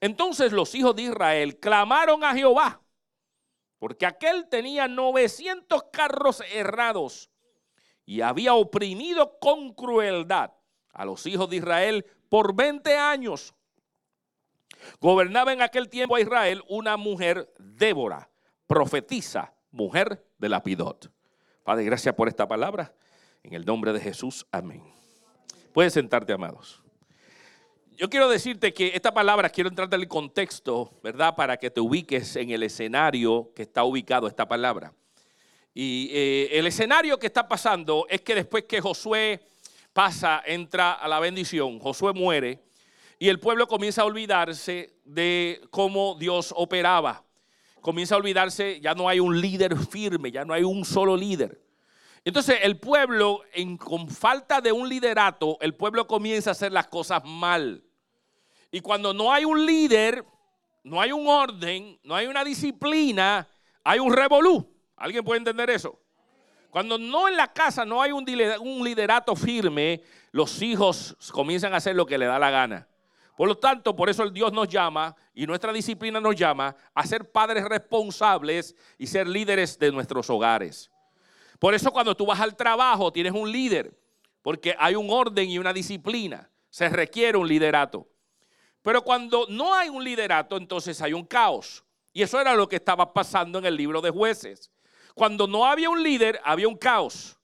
Entonces 0.00 0.52
los 0.52 0.74
hijos 0.74 0.94
de 0.96 1.02
Israel 1.02 1.58
clamaron 1.58 2.24
a 2.24 2.34
Jehová, 2.34 2.80
porque 3.78 4.06
aquel 4.06 4.48
tenía 4.48 4.88
900 4.88 5.84
carros 5.92 6.42
errados 6.52 7.30
y 8.04 8.20
había 8.20 8.54
oprimido 8.54 9.38
con 9.40 9.74
crueldad 9.74 10.52
a 10.92 11.04
los 11.04 11.26
hijos 11.26 11.50
de 11.50 11.56
Israel 11.56 12.06
por 12.28 12.54
20 12.54 12.96
años. 12.96 13.54
Gobernaba 15.00 15.52
en 15.52 15.62
aquel 15.62 15.88
tiempo 15.88 16.16
a 16.16 16.20
Israel 16.20 16.62
una 16.68 16.96
mujer, 16.96 17.52
Débora, 17.58 18.30
profetisa, 18.66 19.54
mujer 19.70 20.26
de 20.38 20.48
Lapidot. 20.48 21.10
Padre, 21.64 21.84
gracias 21.84 22.14
por 22.14 22.28
esta 22.28 22.46
palabra. 22.46 22.94
En 23.42 23.54
el 23.54 23.64
nombre 23.64 23.92
de 23.92 24.00
Jesús, 24.00 24.46
amén. 24.50 24.82
Puedes 25.72 25.92
sentarte, 25.92 26.32
amados. 26.32 26.85
Yo 27.98 28.10
quiero 28.10 28.28
decirte 28.28 28.74
que 28.74 28.92
esta 28.94 29.14
palabra, 29.14 29.48
quiero 29.48 29.70
entrar 29.70 29.88
en 29.90 30.00
el 30.00 30.06
contexto, 30.06 30.92
¿verdad? 31.02 31.34
Para 31.34 31.56
que 31.56 31.70
te 31.70 31.80
ubiques 31.80 32.36
en 32.36 32.50
el 32.50 32.62
escenario 32.62 33.52
que 33.56 33.62
está 33.62 33.84
ubicado 33.84 34.26
esta 34.26 34.46
palabra. 34.46 34.92
Y 35.72 36.10
eh, 36.12 36.50
el 36.52 36.66
escenario 36.66 37.18
que 37.18 37.26
está 37.26 37.48
pasando 37.48 38.06
es 38.10 38.20
que 38.20 38.34
después 38.34 38.64
que 38.64 38.82
Josué 38.82 39.40
pasa, 39.94 40.42
entra 40.44 40.92
a 40.92 41.08
la 41.08 41.20
bendición, 41.20 41.78
Josué 41.78 42.12
muere 42.12 42.60
y 43.18 43.30
el 43.30 43.40
pueblo 43.40 43.66
comienza 43.66 44.02
a 44.02 44.04
olvidarse 44.04 44.98
de 45.06 45.62
cómo 45.70 46.16
Dios 46.20 46.52
operaba. 46.54 47.24
Comienza 47.80 48.14
a 48.14 48.18
olvidarse, 48.18 48.78
ya 48.78 48.94
no 48.94 49.08
hay 49.08 49.20
un 49.20 49.40
líder 49.40 49.74
firme, 49.74 50.30
ya 50.30 50.44
no 50.44 50.52
hay 50.52 50.64
un 50.64 50.84
solo 50.84 51.16
líder. 51.16 51.62
Entonces 52.26 52.58
el 52.62 52.78
pueblo, 52.78 53.42
con 53.78 54.08
falta 54.10 54.60
de 54.60 54.72
un 54.72 54.86
liderato, 54.86 55.56
el 55.62 55.74
pueblo 55.74 56.06
comienza 56.06 56.50
a 56.50 56.52
hacer 56.52 56.72
las 56.72 56.88
cosas 56.88 57.22
mal. 57.24 57.84
Y 58.76 58.82
cuando 58.82 59.14
no 59.14 59.32
hay 59.32 59.46
un 59.46 59.64
líder, 59.64 60.22
no 60.84 61.00
hay 61.00 61.10
un 61.10 61.26
orden, 61.26 61.98
no 62.04 62.14
hay 62.14 62.26
una 62.26 62.44
disciplina, 62.44 63.48
hay 63.82 63.98
un 63.98 64.12
revolú. 64.12 64.70
¿Alguien 64.98 65.24
puede 65.24 65.38
entender 65.38 65.70
eso? 65.70 65.98
Cuando 66.68 66.98
no 66.98 67.26
en 67.26 67.38
la 67.38 67.50
casa 67.50 67.86
no 67.86 68.02
hay 68.02 68.12
un 68.12 68.84
liderato 68.84 69.34
firme, 69.34 70.02
los 70.30 70.60
hijos 70.60 71.16
comienzan 71.32 71.72
a 71.72 71.78
hacer 71.78 71.96
lo 71.96 72.04
que 72.04 72.18
le 72.18 72.26
da 72.26 72.38
la 72.38 72.50
gana. 72.50 72.86
Por 73.34 73.48
lo 73.48 73.56
tanto, 73.56 73.96
por 73.96 74.10
eso 74.10 74.28
Dios 74.28 74.52
nos 74.52 74.68
llama 74.68 75.16
y 75.32 75.46
nuestra 75.46 75.72
disciplina 75.72 76.20
nos 76.20 76.36
llama 76.36 76.76
a 76.92 77.06
ser 77.06 77.32
padres 77.32 77.64
responsables 77.64 78.76
y 78.98 79.06
ser 79.06 79.26
líderes 79.26 79.78
de 79.78 79.90
nuestros 79.90 80.28
hogares. 80.28 80.90
Por 81.58 81.72
eso 81.72 81.90
cuando 81.90 82.14
tú 82.14 82.26
vas 82.26 82.40
al 82.40 82.54
trabajo 82.54 83.10
tienes 83.10 83.32
un 83.32 83.50
líder, 83.50 83.98
porque 84.42 84.76
hay 84.78 84.96
un 84.96 85.08
orden 85.08 85.48
y 85.48 85.58
una 85.58 85.72
disciplina. 85.72 86.50
Se 86.68 86.90
requiere 86.90 87.38
un 87.38 87.48
liderato. 87.48 88.06
Pero 88.86 89.02
cuando 89.02 89.46
no 89.48 89.74
hay 89.74 89.88
un 89.88 90.04
liderato, 90.04 90.56
entonces 90.56 91.02
hay 91.02 91.12
un 91.12 91.24
caos. 91.24 91.84
Y 92.12 92.22
eso 92.22 92.40
era 92.40 92.54
lo 92.54 92.68
que 92.68 92.76
estaba 92.76 93.12
pasando 93.12 93.58
en 93.58 93.64
el 93.64 93.76
libro 93.76 94.00
de 94.00 94.10
jueces. 94.10 94.70
Cuando 95.12 95.48
no 95.48 95.66
había 95.66 95.90
un 95.90 96.04
líder, 96.04 96.40
había 96.44 96.68
un 96.68 96.76
caos. 96.76 97.36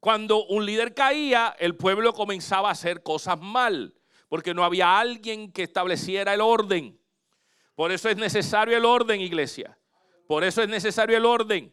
Cuando 0.00 0.44
un 0.46 0.66
líder 0.66 0.92
caía, 0.92 1.54
el 1.60 1.76
pueblo 1.76 2.12
comenzaba 2.12 2.70
a 2.70 2.72
hacer 2.72 3.04
cosas 3.04 3.38
mal, 3.40 3.94
porque 4.28 4.52
no 4.52 4.64
había 4.64 4.98
alguien 4.98 5.52
que 5.52 5.62
estableciera 5.62 6.34
el 6.34 6.40
orden. 6.40 7.00
Por 7.76 7.92
eso 7.92 8.08
es 8.08 8.16
necesario 8.16 8.76
el 8.76 8.84
orden, 8.84 9.20
iglesia. 9.20 9.78
Por 10.26 10.42
eso 10.42 10.60
es 10.60 10.68
necesario 10.68 11.16
el 11.16 11.24
orden. 11.24 11.72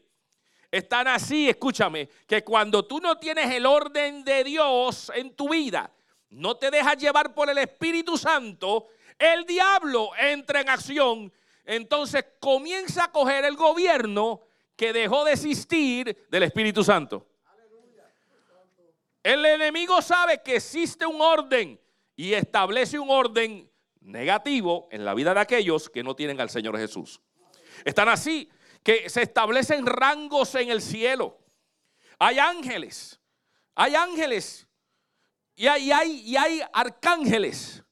Están 0.70 1.08
así, 1.08 1.50
escúchame, 1.50 2.08
que 2.28 2.44
cuando 2.44 2.86
tú 2.86 3.00
no 3.00 3.18
tienes 3.18 3.52
el 3.52 3.66
orden 3.66 4.24
de 4.24 4.44
Dios 4.44 5.12
en 5.16 5.36
tu 5.36 5.50
vida, 5.50 5.92
no 6.30 6.58
te 6.58 6.70
dejas 6.70 6.98
llevar 6.98 7.34
por 7.34 7.50
el 7.50 7.58
Espíritu 7.58 8.16
Santo, 8.16 8.90
el 9.20 9.46
diablo 9.46 10.12
entra 10.18 10.62
en 10.62 10.70
acción, 10.70 11.34
entonces 11.66 12.26
comienza 12.40 13.06
a 13.06 13.12
coger 13.12 13.46
el 13.46 13.56
gobierno 13.56 14.42
que 14.76 14.94
dejó 14.94 15.26
de 15.26 15.34
existir 15.34 16.28
del 16.30 16.44
Espíritu 16.44 16.84
Santo. 16.84 17.28
El 19.24 19.46
enemigo 19.46 20.02
sabe 20.02 20.42
que 20.42 20.56
existe 20.56 21.06
un 21.06 21.20
orden 21.20 21.80
y 22.16 22.34
establece 22.34 22.98
un 22.98 23.10
orden 23.10 23.70
negativo 24.00 24.88
en 24.92 25.04
la 25.04 25.14
vida 25.14 25.34
de 25.34 25.42
aquellos 25.42 25.90
que 25.90 26.04
no 26.04 26.16
tienen 26.16 26.40
al 26.40 26.50
Señor 26.50 26.78
Jesús. 26.78 27.20
Están 27.84 28.08
así 28.08 28.50
que 28.84 29.10
se 29.10 29.24
establecen 29.24 29.86
rangos 29.86 30.56
en 30.56 30.70
el 30.70 30.82
cielo. 30.82 31.40
Hay 32.20 32.40
ángeles, 32.40 33.20
hay 33.76 33.96
ángeles 33.96 34.66
y 35.56 35.68
hay, 35.68 35.92
hay, 35.92 36.12
y 36.22 36.38
hay 36.38 36.62
arcángeles. 36.72 37.84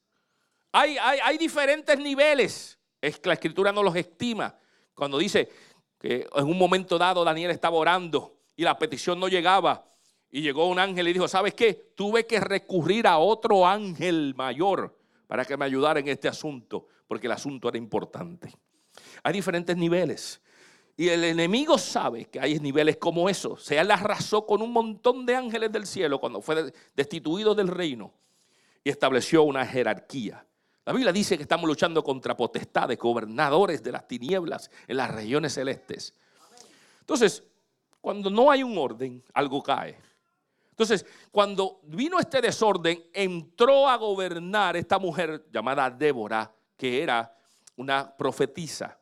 Hay, 0.77 1.37
diferentes 1.37 1.97
niveles. 1.97 2.77
Es 2.99 3.17
que 3.17 3.29
la 3.29 3.35
escritura 3.35 3.71
no 3.71 3.81
los 3.81 3.95
estima. 3.95 4.57
Cuando 4.93 5.17
dice 5.17 5.49
que 5.97 6.27
en 6.35 6.45
un 6.45 6.57
momento 6.57 6.97
dado 6.97 7.23
Daniel 7.23 7.51
estaba 7.51 7.77
orando 7.77 8.39
y 8.57 8.63
la 8.63 8.77
petición 8.77 9.17
no 9.17 9.29
llegaba. 9.29 9.85
Y 10.29 10.41
llegó 10.41 10.67
un 10.67 10.77
ángel 10.77 11.07
y 11.07 11.13
dijo, 11.13 11.29
¿sabes 11.29 11.53
qué? 11.53 11.93
Tuve 11.95 12.27
que 12.27 12.41
recurrir 12.41 13.07
a 13.07 13.19
otro 13.19 13.65
ángel 13.65 14.33
mayor 14.35 14.97
para 15.27 15.45
que 15.45 15.55
me 15.55 15.63
ayudara 15.63 16.01
en 16.01 16.09
este 16.09 16.27
asunto, 16.27 16.87
porque 17.07 17.27
el 17.27 17.31
asunto 17.31 17.69
era 17.69 17.77
importante. 17.77 18.51
Hay 19.23 19.31
diferentes 19.31 19.77
niveles. 19.77 20.41
Y 20.97 21.07
el 21.07 21.23
enemigo 21.23 21.77
sabe 21.77 22.25
que 22.25 22.41
hay 22.41 22.59
niveles 22.59 22.97
como 22.97 23.29
esos. 23.29 23.63
Se 23.63 23.79
arrasó 23.79 24.45
con 24.45 24.61
un 24.61 24.73
montón 24.73 25.25
de 25.25 25.35
ángeles 25.37 25.71
del 25.71 25.87
cielo 25.87 26.19
cuando 26.19 26.41
fue 26.41 26.73
destituido 26.93 27.55
del 27.55 27.69
reino 27.69 28.13
y 28.83 28.89
estableció 28.89 29.43
una 29.43 29.65
jerarquía. 29.65 30.45
La 30.85 30.93
Biblia 30.93 31.11
dice 31.11 31.35
que 31.35 31.43
estamos 31.43 31.67
luchando 31.67 32.03
contra 32.03 32.37
potestades, 32.37 32.97
gobernadores 32.99 33.81
de 33.81 33.91
las 33.91 34.07
tinieblas 34.07 34.69
en 34.87 34.97
las 34.97 35.11
regiones 35.11 35.53
celestes. 35.53 36.13
Entonces, 36.99 37.43
cuando 37.99 38.29
no 38.29 38.51
hay 38.51 38.61
un 38.61 38.77
orden, 38.77 39.23
algo 39.33 39.63
cae. 39.63 39.97
Entonces, 40.69 41.05
cuando 41.31 41.79
vino 41.83 42.19
este 42.19 42.39
desorden, 42.39 43.03
entró 43.13 43.89
a 43.89 43.95
gobernar 43.95 44.75
esta 44.75 44.99
mujer 44.99 45.47
llamada 45.51 45.89
Débora, 45.89 46.53
que 46.77 47.01
era 47.01 47.35
una 47.77 48.15
profetisa 48.15 48.99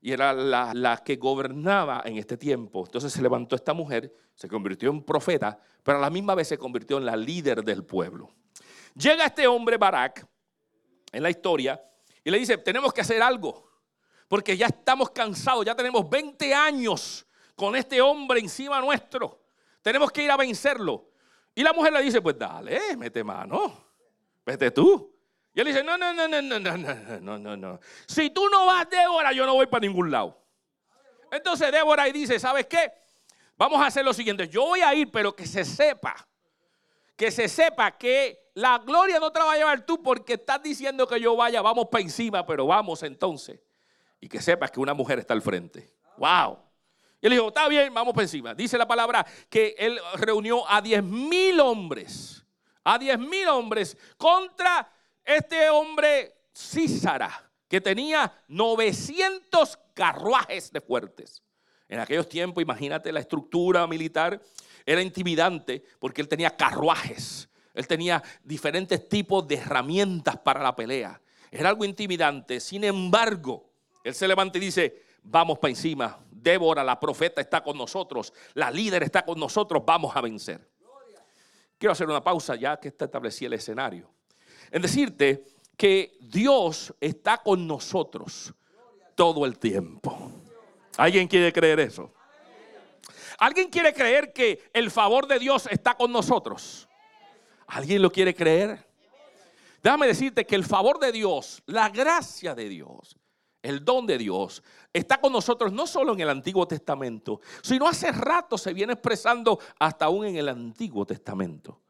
y 0.00 0.12
era 0.12 0.32
la, 0.32 1.02
que 1.04 1.16
gobernaba 1.16 2.02
en 2.04 2.16
este 2.16 2.36
tiempo. 2.36 2.84
Entonces 2.86 3.12
se 3.12 3.20
levantó 3.20 3.56
esta 3.56 3.74
mujer, 3.74 4.14
se 4.34 4.48
convirtió 4.48 4.88
en 4.88 5.02
profeta, 5.02 5.58
pero 5.82 5.98
a 5.98 6.00
la 6.00 6.10
misma 6.10 6.34
vez 6.34 6.48
se 6.48 6.56
convirtió 6.56 6.98
en 6.98 7.06
la 7.06 7.16
líder 7.16 7.64
del 7.64 7.84
pueblo. 7.84 8.30
Llega 8.94 9.26
este 9.26 9.46
hombre, 9.46 9.76
Barak, 9.76 10.26
en 11.16 11.22
la 11.22 11.30
historia, 11.30 11.82
y 12.22 12.30
le 12.30 12.38
dice, 12.38 12.58
tenemos 12.58 12.92
que 12.92 13.00
hacer 13.00 13.22
algo, 13.22 13.70
porque 14.28 14.56
ya 14.56 14.66
estamos 14.66 15.10
cansados, 15.10 15.64
ya 15.64 15.74
tenemos 15.74 16.08
20 16.10 16.52
años 16.52 17.26
con 17.54 17.74
este 17.74 18.02
hombre 18.02 18.40
encima 18.40 18.80
nuestro, 18.80 19.40
tenemos 19.80 20.12
que 20.12 20.22
ir 20.22 20.30
a 20.30 20.36
vencerlo. 20.36 21.08
Y 21.54 21.62
la 21.62 21.72
mujer 21.72 21.92
le 21.94 22.02
dice, 22.02 22.20
pues 22.20 22.38
dale, 22.38 22.96
mete 22.98 23.24
mano, 23.24 23.86
vete 24.44 24.70
tú. 24.70 25.10
Y 25.54 25.60
él 25.60 25.66
dice, 25.68 25.82
no, 25.82 25.96
no, 25.96 26.12
no, 26.12 26.28
no, 26.28 26.42
no, 26.42 26.58
no, 26.58 26.76
no, 26.76 27.20
no, 27.20 27.38
no, 27.38 27.56
no. 27.56 27.80
Si 28.06 28.28
tú 28.28 28.46
no 28.50 28.66
vas, 28.66 28.90
Débora, 28.90 29.32
yo 29.32 29.46
no 29.46 29.54
voy 29.54 29.66
para 29.66 29.86
ningún 29.86 30.10
lado. 30.10 30.38
Entonces 31.30 31.72
Débora 31.72 32.02
ahí 32.02 32.12
dice, 32.12 32.38
¿sabes 32.38 32.66
qué? 32.66 32.92
Vamos 33.56 33.80
a 33.80 33.86
hacer 33.86 34.04
lo 34.04 34.12
siguiente. 34.12 34.48
Yo 34.48 34.66
voy 34.66 34.80
a 34.80 34.94
ir, 34.94 35.10
pero 35.10 35.34
que 35.34 35.46
se 35.46 35.64
sepa. 35.64 36.14
Que 37.16 37.30
se 37.30 37.48
sepa 37.48 37.96
que 37.96 38.45
la 38.56 38.78
gloria 38.78 39.20
no 39.20 39.30
te 39.30 39.38
la 39.38 39.44
va 39.44 39.52
a 39.52 39.56
llevar 39.56 39.84
tú 39.84 40.02
porque 40.02 40.32
estás 40.32 40.62
diciendo 40.62 41.06
que 41.06 41.20
yo 41.20 41.36
vaya, 41.36 41.60
vamos 41.60 41.88
para 41.90 42.02
encima, 42.02 42.44
pero 42.46 42.66
vamos 42.66 43.02
entonces. 43.02 43.60
Y 44.18 44.28
que 44.28 44.40
sepas 44.40 44.70
que 44.70 44.80
una 44.80 44.94
mujer 44.94 45.18
está 45.18 45.34
al 45.34 45.42
frente. 45.42 45.92
¡Wow! 46.16 46.58
Y 47.20 47.26
él 47.26 47.34
dijo, 47.34 47.48
está 47.48 47.68
bien, 47.68 47.92
vamos 47.92 48.14
para 48.14 48.24
encima. 48.24 48.54
Dice 48.54 48.78
la 48.78 48.88
palabra 48.88 49.26
que 49.50 49.74
él 49.78 50.00
reunió 50.14 50.66
a 50.70 50.80
10 50.80 51.02
mil 51.02 51.60
hombres. 51.60 52.46
A 52.82 52.98
10 52.98 53.18
mil 53.18 53.46
hombres 53.48 53.94
contra 54.16 54.90
este 55.22 55.68
hombre 55.68 56.34
Císara, 56.54 57.50
que 57.68 57.82
tenía 57.82 58.32
900 58.48 59.78
carruajes 59.92 60.72
de 60.72 60.80
fuertes. 60.80 61.42
En 61.88 62.00
aquellos 62.00 62.26
tiempos, 62.26 62.62
imagínate 62.62 63.12
la 63.12 63.20
estructura 63.20 63.86
militar, 63.86 64.40
era 64.86 65.02
intimidante 65.02 65.84
porque 65.98 66.22
él 66.22 66.28
tenía 66.28 66.56
carruajes, 66.56 67.50
él 67.76 67.86
tenía 67.86 68.22
diferentes 68.42 69.08
tipos 69.08 69.46
de 69.46 69.56
herramientas 69.56 70.38
para 70.38 70.62
la 70.62 70.74
pelea. 70.74 71.20
Era 71.50 71.68
algo 71.68 71.84
intimidante. 71.84 72.58
Sin 72.58 72.82
embargo, 72.84 73.70
él 74.02 74.14
se 74.14 74.26
levanta 74.26 74.58
y 74.58 74.62
dice, 74.62 75.02
vamos 75.22 75.58
para 75.58 75.70
encima. 75.70 76.18
Débora, 76.30 76.82
la 76.82 76.98
profeta, 76.98 77.40
está 77.40 77.62
con 77.62 77.76
nosotros. 77.76 78.32
La 78.54 78.70
líder 78.70 79.02
está 79.02 79.24
con 79.24 79.38
nosotros. 79.38 79.82
Vamos 79.84 80.16
a 80.16 80.20
vencer. 80.20 80.66
Quiero 81.78 81.92
hacer 81.92 82.08
una 82.08 82.24
pausa 82.24 82.56
ya 82.56 82.78
que 82.78 82.88
está 82.88 83.04
establecido 83.04 83.48
el 83.48 83.52
escenario 83.54 84.10
en 84.70 84.82
decirte 84.82 85.44
que 85.76 86.16
Dios 86.20 86.94
está 87.00 87.38
con 87.38 87.66
nosotros 87.66 88.54
todo 89.14 89.44
el 89.44 89.58
tiempo. 89.58 90.32
¿Alguien 90.96 91.28
quiere 91.28 91.52
creer 91.52 91.80
eso? 91.80 92.12
¿Alguien 93.38 93.68
quiere 93.68 93.92
creer 93.92 94.32
que 94.32 94.70
el 94.72 94.90
favor 94.90 95.26
de 95.26 95.38
Dios 95.38 95.68
está 95.70 95.94
con 95.94 96.10
nosotros? 96.10 96.85
¿Alguien 97.66 98.02
lo 98.02 98.10
quiere 98.10 98.34
creer? 98.34 98.84
Déjame 99.82 100.06
decirte 100.06 100.44
que 100.44 100.56
el 100.56 100.64
favor 100.64 100.98
de 100.98 101.12
Dios, 101.12 101.62
la 101.66 101.88
gracia 101.88 102.54
de 102.54 102.68
Dios, 102.68 103.16
el 103.62 103.84
don 103.84 104.06
de 104.06 104.18
Dios, 104.18 104.62
está 104.92 105.20
con 105.20 105.32
nosotros 105.32 105.72
no 105.72 105.86
solo 105.86 106.12
en 106.12 106.20
el 106.20 106.28
Antiguo 106.28 106.66
Testamento, 106.66 107.40
sino 107.62 107.86
hace 107.86 108.12
rato 108.12 108.56
se 108.58 108.72
viene 108.72 108.94
expresando 108.94 109.58
hasta 109.78 110.06
aún 110.06 110.26
en 110.26 110.36
el 110.36 110.48
Antiguo 110.48 111.04
Testamento. 111.04 111.80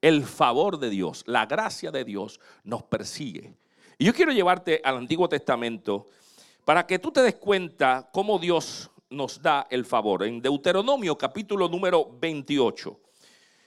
El 0.00 0.24
favor 0.24 0.78
de 0.78 0.90
Dios, 0.90 1.24
la 1.26 1.46
gracia 1.46 1.90
de 1.90 2.04
Dios 2.04 2.40
nos 2.62 2.82
persigue. 2.84 3.54
Y 3.98 4.04
yo 4.04 4.12
quiero 4.12 4.32
llevarte 4.32 4.80
al 4.84 4.96
Antiguo 4.96 5.28
Testamento 5.28 6.06
para 6.64 6.86
que 6.86 6.98
tú 6.98 7.12
te 7.12 7.22
des 7.22 7.36
cuenta 7.36 8.08
cómo 8.12 8.38
Dios 8.38 8.90
nos 9.10 9.40
da 9.40 9.66
el 9.70 9.84
favor. 9.84 10.24
En 10.24 10.40
Deuteronomio 10.40 11.16
capítulo 11.16 11.68
número 11.68 12.10
28. 12.20 13.00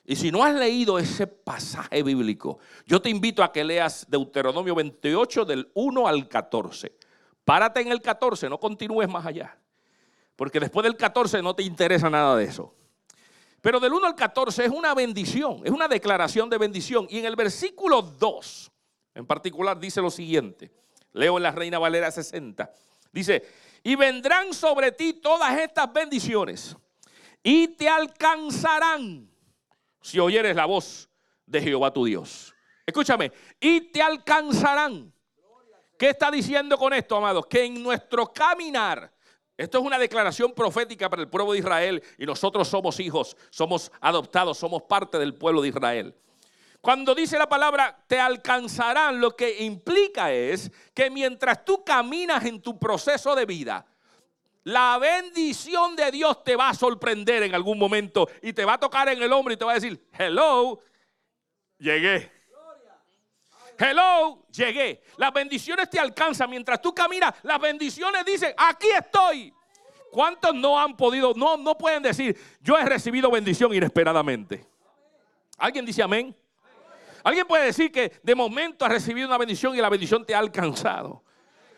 Y 0.10 0.16
si 0.16 0.32
no 0.32 0.42
has 0.42 0.56
leído 0.56 0.98
ese 0.98 1.28
pasaje 1.28 2.02
bíblico, 2.02 2.60
yo 2.86 3.02
te 3.02 3.10
invito 3.10 3.44
a 3.44 3.52
que 3.52 3.66
leas 3.66 4.10
Deuteronomio 4.10 4.74
28 4.74 5.44
del 5.44 5.70
1 5.74 6.08
al 6.08 6.30
14. 6.30 6.96
Párate 7.44 7.82
en 7.82 7.90
el 7.90 8.02
14, 8.02 8.48
no 8.48 8.58
continúes 8.58 9.10
más 9.10 9.26
allá. 9.26 9.60
Porque 10.38 10.62
después 10.62 10.86
del 10.86 10.96
14 10.96 11.42
no 11.42 11.54
te 11.54 11.64
interesa 11.64 12.10
nada 12.10 12.38
de 12.38 12.46
eso. 12.46 12.74
Pero 13.60 13.82
del 13.82 13.92
1 13.92 14.08
al 14.08 14.16
14 14.16 14.64
es 14.64 14.72
una 14.72 14.96
bendición, 14.96 15.62
es 15.66 15.72
una 15.72 15.90
declaración 15.90 16.50
de 16.50 16.58
bendición. 16.58 17.06
Y 17.10 17.20
en 17.20 17.26
el 17.26 17.36
versículo 17.36 18.02
2, 18.02 18.72
en 19.14 19.26
particular, 19.26 19.78
dice 19.78 20.00
lo 20.00 20.10
siguiente. 20.10 20.72
Leo 21.12 21.36
en 21.36 21.44
la 21.44 21.52
Reina 21.52 21.80
Valera 21.80 22.12
60. 22.12 22.72
Dice, 23.12 23.44
y 23.84 23.96
vendrán 23.96 24.54
sobre 24.54 24.94
ti 24.94 25.16
todas 25.16 25.60
estas 25.60 25.92
bendiciones 25.92 26.78
y 27.44 27.68
te 27.68 27.90
alcanzarán 27.90 29.37
si 30.08 30.20
oyeres 30.20 30.56
la 30.56 30.66
voz 30.66 31.10
de 31.46 31.62
Jehová 31.62 31.92
tu 31.92 32.06
Dios. 32.06 32.56
Escúchame, 32.86 33.30
y 33.60 33.92
te 33.92 34.02
alcanzarán. 34.02 35.14
¿Qué 36.00 36.10
está 36.10 36.32
diciendo 36.32 36.78
con 36.78 36.94
esto, 36.94 37.18
amados? 37.18 37.46
Que 37.48 37.66
en 37.66 37.84
nuestro 37.84 38.32
caminar, 38.32 39.12
esto 39.58 39.80
es 39.80 39.84
una 39.84 40.00
declaración 40.00 40.54
profética 40.54 41.10
para 41.10 41.24
el 41.24 41.30
pueblo 41.30 41.52
de 41.52 41.60
Israel 41.60 42.02
y 42.18 42.26
nosotros 42.26 42.70
somos 42.70 43.02
hijos, 43.02 43.36
somos 43.50 43.92
adoptados, 44.00 44.58
somos 44.58 44.84
parte 44.84 45.20
del 45.20 45.36
pueblo 45.36 45.62
de 45.62 45.70
Israel. 45.70 46.16
Cuando 46.80 47.14
dice 47.14 47.38
la 47.38 47.50
palabra 47.50 48.02
te 48.08 48.18
alcanzarán, 48.18 49.20
lo 49.20 49.36
que 49.36 49.66
implica 49.66 50.32
es 50.32 50.72
que 50.94 51.10
mientras 51.10 51.66
tú 51.66 51.84
caminas 51.84 52.46
en 52.46 52.62
tu 52.62 52.80
proceso 52.80 53.36
de 53.36 53.46
vida, 53.46 53.86
la 54.68 54.98
bendición 54.98 55.96
de 55.96 56.12
Dios 56.12 56.44
te 56.44 56.58
va 56.58 56.68
a 56.68 56.74
sorprender 56.74 57.42
en 57.44 57.56
algún 57.56 57.80
momento 57.80 58.28
y 58.42 58.52
te 58.52 58.66
va 58.66 58.74
a 58.74 58.78
tocar 58.78 59.08
en 59.08 59.24
el 59.24 59.32
hombro 59.32 59.54
y 59.54 59.58
te 59.58 59.64
va 59.64 59.72
a 59.72 59.76
decir, 59.76 59.98
hello, 60.12 60.82
llegué. 61.78 62.30
Hello, 63.80 64.46
llegué. 64.52 65.04
Las 65.16 65.32
bendiciones 65.32 65.90
te 65.90 65.98
alcanzan 65.98 66.50
mientras 66.50 66.82
tú 66.82 66.94
caminas. 66.94 67.34
Las 67.44 67.62
bendiciones 67.62 68.26
dicen, 68.26 68.54
aquí 68.58 68.88
estoy. 68.90 69.54
¿Cuántos 70.12 70.54
no 70.54 70.78
han 70.78 70.98
podido, 70.98 71.34
no, 71.34 71.56
no 71.56 71.78
pueden 71.78 72.04
decir, 72.04 72.38
yo 72.60 72.78
he 72.78 72.84
recibido 72.84 73.32
bendición 73.32 73.74
inesperadamente? 73.74 74.66
¿Alguien 75.58 75.86
dice 75.86 76.04
amén? 76.04 76.36
Alguien 77.24 77.48
puede 77.48 77.68
decir 77.68 77.90
que 77.90 78.20
de 78.22 78.36
momento 78.36 78.84
has 78.84 78.92
recibido 78.92 79.30
una 79.30 79.38
bendición 79.38 79.74
y 79.78 79.78
la 79.78 79.88
bendición 79.88 80.26
te 80.26 80.36
ha 80.36 80.40
alcanzado. 80.40 81.24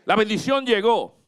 La 0.06 0.16
bendición 0.16 0.66
llegó. 0.66 1.19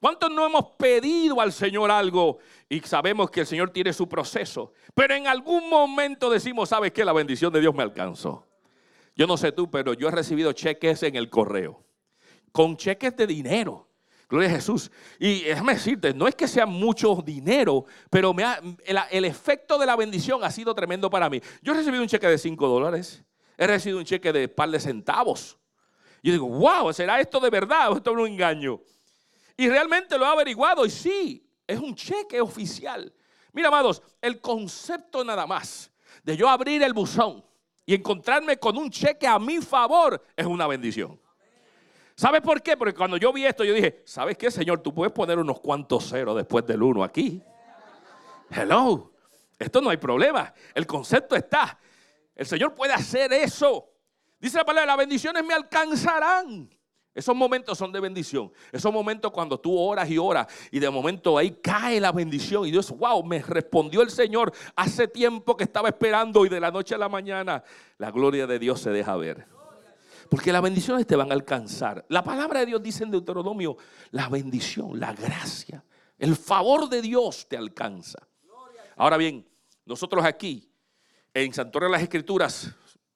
¿Cuántos 0.00 0.30
no 0.30 0.46
hemos 0.46 0.64
pedido 0.78 1.40
al 1.40 1.52
Señor 1.52 1.90
algo 1.90 2.38
y 2.68 2.80
sabemos 2.80 3.30
que 3.30 3.40
el 3.40 3.46
Señor 3.46 3.70
tiene 3.70 3.92
su 3.92 4.08
proceso? 4.08 4.72
Pero 4.94 5.14
en 5.14 5.26
algún 5.26 5.68
momento 5.68 6.30
decimos, 6.30 6.70
¿sabes 6.70 6.92
qué? 6.92 7.04
La 7.04 7.12
bendición 7.12 7.52
de 7.52 7.60
Dios 7.60 7.74
me 7.74 7.82
alcanzó. 7.82 8.46
Yo 9.14 9.26
no 9.26 9.36
sé 9.36 9.52
tú, 9.52 9.70
pero 9.70 9.92
yo 9.92 10.08
he 10.08 10.10
recibido 10.10 10.52
cheques 10.52 11.02
en 11.02 11.16
el 11.16 11.28
correo. 11.28 11.84
Con 12.50 12.76
cheques 12.76 13.14
de 13.16 13.26
dinero. 13.26 13.88
Gloria 14.28 14.48
a 14.48 14.52
Jesús. 14.52 14.90
Y 15.18 15.42
déjame 15.42 15.74
decirte, 15.74 16.14
no 16.14 16.26
es 16.26 16.34
que 16.34 16.48
sea 16.48 16.64
mucho 16.64 17.22
dinero, 17.22 17.84
pero 18.08 18.34
el, 19.10 19.24
efecto 19.24 19.76
de 19.76 19.86
la 19.86 19.96
bendición 19.96 20.42
ha 20.44 20.50
sido 20.50 20.74
tremendo 20.74 21.10
para 21.10 21.28
mí. 21.28 21.42
Yo 21.62 21.72
he 21.72 21.76
recibido 21.76 22.02
un 22.02 22.08
cheque 22.08 22.26
de 22.28 22.38
5 22.38 22.68
dólares 22.68 23.22
he 23.60 23.66
recibido 23.66 23.98
un 23.98 24.06
cheque 24.06 24.32
de 24.32 24.48
par 24.48 24.70
de 24.70 24.80
centavos. 24.80 25.58
Y 26.22 26.30
digo, 26.30 26.48
wow, 26.48 26.90
¿será 26.94 27.20
esto 27.20 27.38
de 27.38 27.50
verdad 27.50 27.92
o 27.92 27.96
esto 27.96 28.10
es 28.10 28.16
un 28.16 28.26
engaño? 28.26 28.80
Y 29.60 29.68
realmente 29.68 30.16
lo 30.16 30.24
he 30.24 30.28
averiguado 30.28 30.86
y 30.86 30.90
sí, 30.90 31.46
es 31.66 31.78
un 31.78 31.94
cheque 31.94 32.40
oficial. 32.40 33.12
Mira, 33.52 33.68
amados, 33.68 34.02
el 34.22 34.40
concepto 34.40 35.22
nada 35.22 35.46
más 35.46 35.92
de 36.22 36.34
yo 36.34 36.48
abrir 36.48 36.82
el 36.82 36.94
buzón 36.94 37.44
y 37.84 37.94
encontrarme 37.94 38.56
con 38.56 38.78
un 38.78 38.88
cheque 38.90 39.26
a 39.26 39.38
mi 39.38 39.58
favor 39.58 40.24
es 40.34 40.46
una 40.46 40.66
bendición. 40.66 41.20
¿Sabes 42.14 42.40
por 42.40 42.62
qué? 42.62 42.74
Porque 42.74 42.94
cuando 42.94 43.18
yo 43.18 43.34
vi 43.34 43.44
esto, 43.44 43.62
yo 43.62 43.74
dije, 43.74 44.00
¿sabes 44.06 44.38
qué, 44.38 44.50
Señor? 44.50 44.80
Tú 44.80 44.94
puedes 44.94 45.12
poner 45.12 45.38
unos 45.38 45.60
cuantos 45.60 46.08
ceros 46.08 46.36
después 46.36 46.66
del 46.66 46.82
uno 46.82 47.04
aquí. 47.04 47.42
Hello. 48.48 49.12
Esto 49.58 49.82
no 49.82 49.90
hay 49.90 49.98
problema. 49.98 50.54
El 50.74 50.86
concepto 50.86 51.36
está. 51.36 51.78
El 52.34 52.46
Señor 52.46 52.74
puede 52.74 52.94
hacer 52.94 53.30
eso. 53.34 53.90
Dice 54.38 54.56
la 54.56 54.64
palabra, 54.64 54.86
las 54.86 54.96
bendiciones 54.96 55.44
me 55.44 55.52
alcanzarán. 55.52 56.70
Esos 57.12 57.34
momentos 57.34 57.76
son 57.76 57.90
de 57.90 57.98
bendición. 57.98 58.52
Esos 58.70 58.92
momentos 58.92 59.32
cuando 59.32 59.58
tú 59.58 59.76
oras 59.76 60.08
y 60.08 60.16
oras 60.16 60.46
y 60.70 60.78
de 60.78 60.88
momento 60.90 61.36
ahí 61.36 61.58
cae 61.60 62.00
la 62.00 62.12
bendición 62.12 62.66
y 62.66 62.70
Dios, 62.70 62.90
wow, 62.90 63.22
me 63.24 63.40
respondió 63.42 64.02
el 64.02 64.10
Señor 64.10 64.52
hace 64.76 65.08
tiempo 65.08 65.56
que 65.56 65.64
estaba 65.64 65.88
esperando 65.88 66.46
y 66.46 66.48
de 66.48 66.60
la 66.60 66.70
noche 66.70 66.94
a 66.94 66.98
la 66.98 67.08
mañana 67.08 67.64
la 67.98 68.10
gloria 68.12 68.46
de 68.46 68.58
Dios 68.58 68.80
se 68.80 68.90
deja 68.90 69.16
ver. 69.16 69.46
Porque 70.28 70.52
las 70.52 70.62
bendiciones 70.62 71.04
te 71.08 71.16
van 71.16 71.32
a 71.32 71.34
alcanzar. 71.34 72.04
La 72.08 72.22
palabra 72.22 72.60
de 72.60 72.66
Dios 72.66 72.80
dice 72.80 73.02
en 73.02 73.10
Deuteronomio, 73.10 73.76
la 74.12 74.28
bendición, 74.28 75.00
la 75.00 75.12
gracia, 75.12 75.84
el 76.16 76.36
favor 76.36 76.88
de 76.88 77.02
Dios 77.02 77.48
te 77.48 77.56
alcanza. 77.56 78.20
Ahora 78.94 79.16
bien, 79.16 79.44
nosotros 79.84 80.24
aquí 80.24 80.70
en 81.34 81.52
Santuario 81.52 81.88
de 81.88 81.92
las 81.92 82.02
Escrituras 82.02 82.70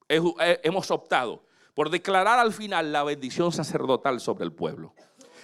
hemos 0.09 0.91
optado 0.91 1.47
por 1.75 1.91
declarar 1.91 2.39
al 2.39 2.53
final 2.53 2.93
la 2.93 3.03
bendición 3.03 3.53
sacerdotal 3.53 4.21
sobre 4.21 4.45
el 4.45 4.53
pueblo. 4.53 4.95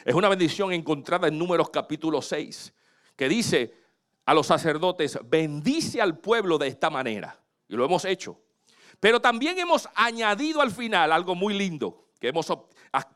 Es 0.05 0.15
una 0.15 0.29
bendición 0.29 0.73
encontrada 0.73 1.29
en 1.29 1.39
Números 1.39 1.71
capítulo 1.71 2.23
6, 2.23 2.73
que 3.17 3.29
dice 3.29 3.75
a 4.25 4.33
los 4.33 4.47
sacerdotes, 4.47 5.19
bendice 5.25 6.01
al 6.01 6.19
pueblo 6.19 6.57
de 6.57 6.69
esta 6.69 6.89
manera. 6.89 7.39
Y 7.69 7.77
lo 7.77 7.85
hemos 7.85 8.05
hecho. 8.05 8.41
Pero 9.01 9.21
también 9.21 9.59
hemos 9.59 9.89
añadido 9.95 10.61
al 10.61 10.71
final 10.71 11.13
algo 11.13 11.35
muy 11.35 11.55
lindo 11.55 12.07
que 12.21 12.29
hemos 12.29 12.47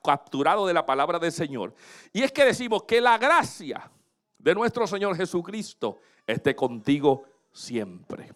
capturado 0.02 0.66
de 0.66 0.74
la 0.74 0.86
palabra 0.86 1.18
del 1.18 1.32
Señor. 1.32 1.74
Y 2.12 2.22
es 2.22 2.32
que 2.32 2.44
decimos 2.44 2.84
que 2.84 3.00
la 3.00 3.18
gracia 3.18 3.90
de 4.38 4.54
nuestro 4.54 4.86
Señor 4.86 5.16
Jesucristo 5.16 5.98
esté 6.26 6.56
contigo 6.56 7.24
siempre. 7.52 8.32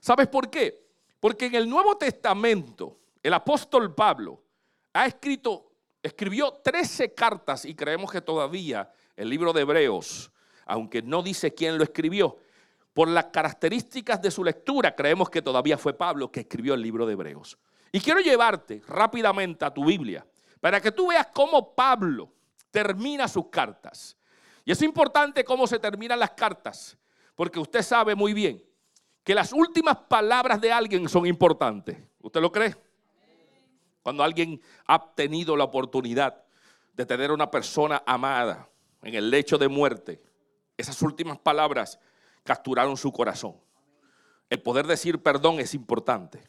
¿Sabes 0.00 0.26
por 0.28 0.50
qué? 0.50 0.88
Porque 1.20 1.46
en 1.46 1.54
el 1.54 1.68
Nuevo 1.68 1.96
Testamento 1.96 2.98
el 3.22 3.34
apóstol 3.34 3.94
Pablo 3.94 4.42
ha 4.92 5.06
escrito, 5.06 5.72
escribió 6.02 6.52
13 6.62 7.14
cartas 7.14 7.64
y 7.64 7.74
creemos 7.74 8.10
que 8.10 8.20
todavía 8.20 8.90
el 9.16 9.28
libro 9.28 9.52
de 9.52 9.62
Hebreos, 9.62 10.32
aunque 10.66 11.02
no 11.02 11.22
dice 11.22 11.54
quién 11.54 11.78
lo 11.78 11.84
escribió, 11.84 12.38
por 12.92 13.08
las 13.08 13.26
características 13.26 14.20
de 14.20 14.30
su 14.30 14.44
lectura 14.44 14.94
creemos 14.94 15.30
que 15.30 15.40
todavía 15.40 15.78
fue 15.78 15.94
Pablo 15.94 16.30
que 16.30 16.40
escribió 16.40 16.74
el 16.74 16.82
libro 16.82 17.06
de 17.06 17.14
Hebreos. 17.14 17.58
Y 17.90 18.00
quiero 18.00 18.20
llevarte 18.20 18.82
rápidamente 18.86 19.64
a 19.64 19.72
tu 19.72 19.84
Biblia 19.84 20.26
para 20.60 20.80
que 20.80 20.92
tú 20.92 21.08
veas 21.08 21.28
cómo 21.32 21.74
Pablo 21.74 22.32
termina 22.70 23.28
sus 23.28 23.48
cartas. 23.48 24.16
Y 24.64 24.72
es 24.72 24.82
importante 24.82 25.44
cómo 25.44 25.66
se 25.66 25.78
terminan 25.78 26.18
las 26.18 26.30
cartas, 26.32 26.96
porque 27.34 27.58
usted 27.58 27.82
sabe 27.82 28.14
muy 28.14 28.32
bien 28.32 28.62
que 29.24 29.34
las 29.34 29.52
últimas 29.52 29.96
palabras 30.08 30.60
de 30.60 30.72
alguien 30.72 31.08
son 31.08 31.26
importantes. 31.26 31.98
¿Usted 32.20 32.40
lo 32.40 32.50
cree? 32.50 32.76
Cuando 34.02 34.24
alguien 34.24 34.60
ha 34.86 35.14
tenido 35.14 35.56
la 35.56 35.64
oportunidad 35.64 36.44
de 36.94 37.06
tener 37.06 37.30
a 37.30 37.34
una 37.34 37.50
persona 37.50 38.02
amada 38.06 38.68
en 39.02 39.14
el 39.14 39.30
lecho 39.30 39.58
de 39.58 39.68
muerte, 39.68 40.20
esas 40.76 41.00
últimas 41.02 41.38
palabras 41.38 41.98
capturaron 42.42 42.96
su 42.96 43.12
corazón. 43.12 43.56
El 44.50 44.60
poder 44.60 44.86
decir 44.86 45.22
perdón 45.22 45.60
es 45.60 45.74
importante. 45.74 46.42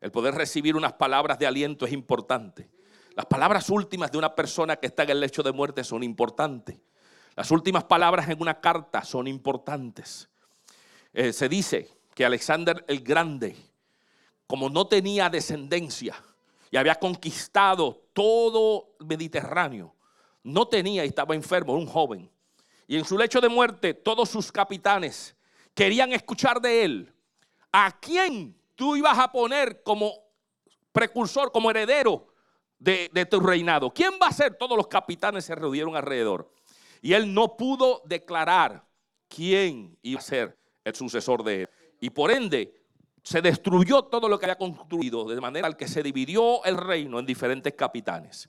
El 0.00 0.10
poder 0.10 0.34
recibir 0.34 0.76
unas 0.76 0.94
palabras 0.94 1.38
de 1.38 1.46
aliento 1.46 1.84
es 1.84 1.92
importante. 1.92 2.70
Las 3.14 3.26
palabras 3.26 3.68
últimas 3.68 4.10
de 4.10 4.18
una 4.18 4.34
persona 4.34 4.76
que 4.76 4.86
está 4.86 5.02
en 5.02 5.10
el 5.10 5.20
lecho 5.20 5.42
de 5.42 5.52
muerte 5.52 5.84
son 5.84 6.02
importantes. 6.02 6.78
Las 7.36 7.50
últimas 7.50 7.84
palabras 7.84 8.28
en 8.28 8.40
una 8.40 8.60
carta 8.60 9.04
son 9.04 9.26
importantes. 9.26 10.28
Eh, 11.12 11.32
se 11.32 11.48
dice 11.48 11.90
que 12.14 12.24
Alexander 12.24 12.84
el 12.88 13.00
Grande, 13.00 13.56
como 14.46 14.70
no 14.70 14.86
tenía 14.86 15.28
descendencia 15.28 16.14
y 16.72 16.78
había 16.78 16.94
conquistado 16.94 18.08
todo 18.14 18.96
Mediterráneo, 19.00 19.94
no 20.42 20.66
tenía 20.66 21.04
y 21.04 21.08
estaba 21.08 21.34
enfermo, 21.34 21.74
un 21.74 21.86
joven. 21.86 22.30
Y 22.88 22.96
en 22.96 23.04
su 23.04 23.18
lecho 23.18 23.42
de 23.42 23.50
muerte, 23.50 23.92
todos 23.92 24.30
sus 24.30 24.50
capitanes 24.50 25.36
querían 25.74 26.14
escuchar 26.14 26.62
de 26.62 26.82
él. 26.82 27.14
¿A 27.70 28.00
quién 28.00 28.56
tú 28.74 28.96
ibas 28.96 29.18
a 29.18 29.30
poner 29.30 29.82
como 29.82 30.14
precursor, 30.92 31.52
como 31.52 31.70
heredero 31.70 32.28
de, 32.78 33.10
de 33.12 33.26
tu 33.26 33.38
reinado? 33.38 33.92
¿Quién 33.92 34.12
va 34.20 34.28
a 34.28 34.32
ser? 34.32 34.54
Todos 34.54 34.76
los 34.76 34.86
capitanes 34.86 35.44
se 35.44 35.54
reunieron 35.54 35.94
alrededor. 35.94 36.50
Y 37.02 37.12
él 37.12 37.34
no 37.34 37.54
pudo 37.54 38.00
declarar 38.06 38.82
quién 39.28 39.98
iba 40.00 40.20
a 40.20 40.22
ser 40.22 40.58
el 40.84 40.94
sucesor 40.94 41.44
de 41.44 41.62
él. 41.62 41.68
Y 42.00 42.08
por 42.08 42.30
ende, 42.30 42.81
se 43.22 43.40
destruyó 43.40 44.02
todo 44.02 44.28
lo 44.28 44.38
que 44.38 44.46
había 44.46 44.58
construido, 44.58 45.24
de 45.24 45.40
manera 45.40 45.72
que 45.72 45.86
se 45.86 46.02
dividió 46.02 46.64
el 46.64 46.76
reino 46.76 47.18
en 47.18 47.26
diferentes 47.26 47.72
capitanes. 47.74 48.48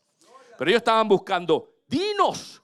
Pero 0.58 0.70
ellos 0.70 0.80
estaban 0.80 1.08
buscando, 1.08 1.76
dinos, 1.88 2.62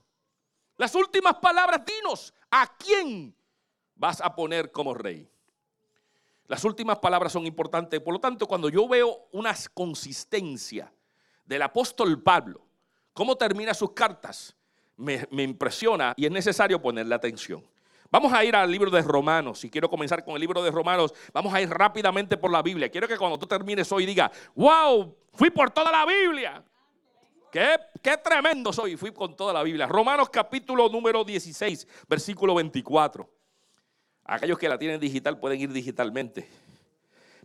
las 0.77 0.95
últimas 0.95 1.35
palabras, 1.35 1.81
dinos, 1.85 2.33
¿a 2.49 2.75
quién 2.77 3.35
vas 3.95 4.21
a 4.21 4.33
poner 4.35 4.71
como 4.71 4.93
rey? 4.93 5.29
Las 6.47 6.63
últimas 6.63 6.97
palabras 6.97 7.31
son 7.31 7.45
importantes. 7.45 7.99
Por 7.99 8.13
lo 8.13 8.19
tanto, 8.19 8.47
cuando 8.47 8.69
yo 8.69 8.87
veo 8.87 9.27
una 9.33 9.53
consistencia 9.71 10.91
del 11.45 11.61
apóstol 11.61 12.23
Pablo, 12.23 12.65
cómo 13.13 13.35
termina 13.35 13.73
sus 13.75 13.91
cartas, 13.91 14.55
me, 14.97 15.27
me 15.29 15.43
impresiona 15.43 16.13
y 16.17 16.25
es 16.25 16.31
necesario 16.31 16.81
ponerle 16.81 17.13
atención. 17.13 17.68
Vamos 18.11 18.33
a 18.33 18.43
ir 18.43 18.55
al 18.55 18.71
libro 18.71 18.89
de 18.89 19.01
Romanos. 19.01 19.63
Y 19.63 19.69
quiero 19.69 19.89
comenzar 19.89 20.23
con 20.23 20.33
el 20.35 20.41
libro 20.41 20.63
de 20.63 20.71
Romanos. 20.71 21.13
Vamos 21.33 21.53
a 21.53 21.61
ir 21.61 21.69
rápidamente 21.69 22.37
por 22.37 22.51
la 22.51 22.61
Biblia. 22.61 22.89
Quiero 22.89 23.07
que 23.07 23.17
cuando 23.17 23.37
tú 23.37 23.45
termines 23.45 23.91
hoy 23.91 24.05
diga, 24.05 24.31
wow, 24.55 25.15
fui 25.33 25.49
por 25.51 25.69
toda 25.69 25.91
la 25.91 26.05
Biblia. 26.05 26.63
Qué, 27.51 27.75
qué, 28.01 28.17
tremendo 28.17 28.73
soy. 28.73 28.95
Fui 28.95 29.11
con 29.11 29.35
toda 29.35 29.53
la 29.53 29.63
Biblia. 29.63 29.87
Romanos 29.87 30.29
capítulo 30.29 30.89
número 30.89 31.23
16, 31.23 31.87
versículo 32.07 32.55
24. 32.55 33.29
Aquellos 34.25 34.57
que 34.57 34.69
la 34.69 34.77
tienen 34.77 34.99
digital 34.99 35.39
pueden 35.39 35.59
ir 35.59 35.71
digitalmente. 35.71 36.47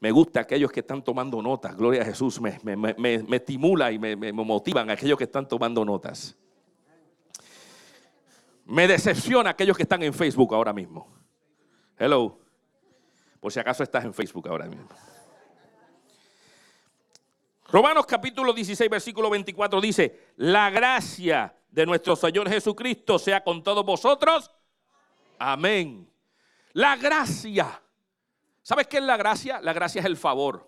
Me 0.00 0.10
gusta 0.10 0.40
aquellos 0.40 0.70
que 0.70 0.80
están 0.80 1.02
tomando 1.02 1.40
notas. 1.40 1.76
Gloria 1.76 2.02
a 2.02 2.04
Jesús. 2.04 2.40
Me, 2.40 2.58
me, 2.62 2.76
me, 2.76 2.94
me 2.94 3.36
estimula 3.36 3.90
y 3.90 3.98
me, 3.98 4.32
motivan 4.32 4.90
aquellos 4.90 5.16
que 5.16 5.24
están 5.24 5.48
tomando 5.48 5.84
notas. 5.84 6.36
Me 8.64 8.88
decepciona 8.88 9.50
aquellos 9.50 9.76
que 9.76 9.82
están 9.82 10.02
en 10.02 10.14
Facebook 10.14 10.54
ahora 10.54 10.72
mismo. 10.72 11.06
Hello. 11.98 12.38
Por 13.40 13.52
si 13.52 13.60
acaso 13.60 13.82
estás 13.82 14.04
en 14.04 14.14
Facebook 14.14 14.48
ahora 14.48 14.66
mismo. 14.66 14.88
Romanos 17.68 18.06
capítulo 18.06 18.52
16, 18.52 18.88
versículo 18.88 19.28
24 19.30 19.80
dice, 19.80 20.32
la 20.36 20.70
gracia 20.70 21.54
de 21.70 21.84
nuestro 21.84 22.14
Señor 22.14 22.48
Jesucristo 22.48 23.18
sea 23.18 23.42
con 23.42 23.62
todos 23.62 23.84
vosotros. 23.84 24.50
Amén. 25.38 26.08
La 26.72 26.96
gracia. 26.96 27.82
¿Sabes 28.62 28.86
qué 28.86 28.98
es 28.98 29.02
la 29.02 29.16
gracia? 29.16 29.60
La 29.60 29.72
gracia 29.72 30.00
es 30.00 30.06
el 30.06 30.16
favor. 30.16 30.66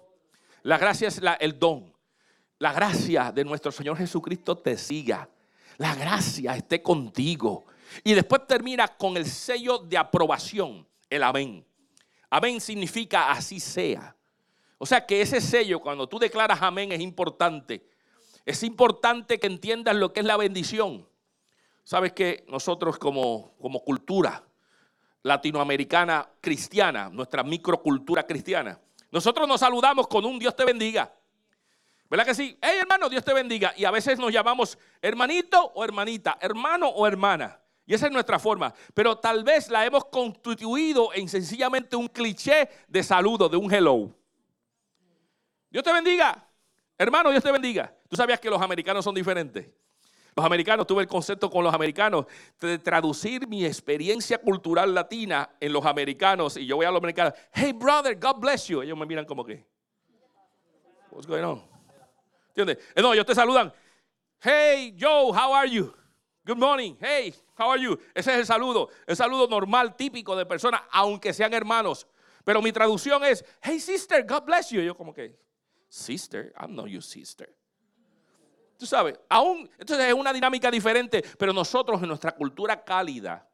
La 0.62 0.78
gracia 0.78 1.08
es 1.08 1.20
el 1.40 1.58
don. 1.58 1.94
La 2.58 2.72
gracia 2.72 3.32
de 3.32 3.44
nuestro 3.44 3.70
Señor 3.70 3.96
Jesucristo 3.96 4.58
te 4.58 4.76
siga. 4.76 5.28
La 5.78 5.94
gracia 5.94 6.56
esté 6.56 6.82
contigo. 6.82 7.66
Y 8.04 8.14
después 8.14 8.46
termina 8.46 8.88
con 8.88 9.16
el 9.16 9.26
sello 9.26 9.78
de 9.78 9.98
aprobación, 9.98 10.86
el 11.08 11.22
amén. 11.22 11.64
Amén 12.30 12.60
significa 12.60 13.30
así 13.30 13.60
sea. 13.60 14.16
O 14.78 14.86
sea 14.86 15.06
que 15.06 15.20
ese 15.20 15.40
sello, 15.40 15.80
cuando 15.80 16.08
tú 16.08 16.18
declaras 16.18 16.60
amén, 16.60 16.92
es 16.92 17.00
importante. 17.00 17.88
Es 18.44 18.62
importante 18.62 19.38
que 19.38 19.46
entiendas 19.46 19.96
lo 19.96 20.12
que 20.12 20.20
es 20.20 20.26
la 20.26 20.36
bendición. 20.36 21.06
Sabes 21.82 22.12
que 22.12 22.44
nosotros 22.48 22.98
como, 22.98 23.54
como 23.60 23.80
cultura 23.80 24.44
latinoamericana 25.22 26.28
cristiana, 26.40 27.08
nuestra 27.10 27.42
microcultura 27.42 28.26
cristiana, 28.26 28.78
nosotros 29.10 29.48
nos 29.48 29.60
saludamos 29.60 30.06
con 30.08 30.24
un 30.24 30.38
Dios 30.38 30.54
te 30.54 30.64
bendiga. 30.64 31.12
¿Verdad 32.08 32.24
que 32.24 32.34
sí? 32.34 32.56
Hey 32.60 32.78
hermano, 32.80 33.08
Dios 33.08 33.24
te 33.24 33.32
bendiga. 33.32 33.72
Y 33.76 33.84
a 33.84 33.90
veces 33.90 34.18
nos 34.18 34.32
llamamos 34.32 34.78
hermanito 35.00 35.72
o 35.74 35.84
hermanita, 35.84 36.38
hermano 36.40 36.88
o 36.88 37.06
hermana. 37.06 37.58
Y 37.86 37.94
esa 37.94 38.06
es 38.06 38.12
nuestra 38.12 38.38
forma. 38.38 38.74
Pero 38.92 39.16
tal 39.16 39.44
vez 39.44 39.68
la 39.68 39.86
hemos 39.86 40.04
constituido 40.06 41.14
en 41.14 41.28
sencillamente 41.28 41.94
un 41.94 42.08
cliché 42.08 42.68
de 42.88 43.02
saludo, 43.02 43.48
de 43.48 43.56
un 43.56 43.72
hello. 43.72 44.10
Dios 45.70 45.84
te 45.84 45.92
bendiga. 45.92 46.48
Hermano, 46.98 47.30
Dios 47.30 47.44
te 47.44 47.52
bendiga. 47.52 47.94
¿Tú 48.08 48.16
sabías 48.16 48.40
que 48.40 48.50
los 48.50 48.60
americanos 48.60 49.04
son 49.04 49.14
diferentes? 49.14 49.68
Los 50.34 50.44
americanos, 50.44 50.86
tuve 50.86 51.02
el 51.02 51.08
concepto 51.08 51.48
con 51.48 51.64
los 51.64 51.72
americanos 51.72 52.26
de 52.60 52.78
traducir 52.78 53.48
mi 53.48 53.64
experiencia 53.64 54.38
cultural 54.38 54.92
latina 54.92 55.48
en 55.60 55.72
los 55.72 55.86
americanos. 55.86 56.56
Y 56.56 56.66
yo 56.66 56.76
voy 56.76 56.84
a 56.84 56.90
los 56.90 56.98
americanos, 56.98 57.32
hey 57.52 57.72
brother, 57.72 58.18
God 58.18 58.40
bless 58.40 58.66
you. 58.66 58.82
Ellos 58.82 58.98
me 58.98 59.06
miran 59.06 59.24
como 59.24 59.44
que, 59.44 59.64
what's 61.10 61.26
going 61.26 61.42
on? 61.42 61.62
¿Entiendes? 62.48 62.78
No, 62.96 63.14
ellos 63.14 63.24
te 63.24 63.34
saludan, 63.34 63.72
hey 64.40 64.94
Joe, 65.00 65.30
how 65.30 65.54
are 65.54 65.70
you? 65.70 65.94
Good 66.46 66.58
morning. 66.58 66.94
Hey, 67.00 67.34
how 67.58 67.70
are 67.70 67.82
you? 67.82 67.98
Ese 68.14 68.32
es 68.32 68.38
el 68.38 68.46
saludo. 68.46 68.88
El 69.04 69.16
saludo 69.16 69.48
normal, 69.48 69.96
típico 69.96 70.36
de 70.36 70.46
personas, 70.46 70.80
aunque 70.92 71.32
sean 71.32 71.52
hermanos. 71.52 72.06
Pero 72.44 72.62
mi 72.62 72.70
traducción 72.70 73.24
es, 73.24 73.44
hey 73.60 73.80
sister, 73.80 74.24
God 74.24 74.44
bless 74.44 74.70
you. 74.70 74.80
yo 74.80 74.96
como 74.96 75.12
que, 75.12 75.36
sister, 75.88 76.54
I'm 76.56 76.76
not 76.76 76.86
your 76.86 77.02
sister. 77.02 77.52
Tú 78.78 78.86
sabes, 78.86 79.18
aún, 79.28 79.68
entonces 79.76 80.06
es 80.06 80.14
una 80.14 80.32
dinámica 80.32 80.70
diferente, 80.70 81.24
pero 81.36 81.52
nosotros 81.52 82.00
en 82.00 82.06
nuestra 82.06 82.30
cultura 82.30 82.84
cálida, 82.84 83.48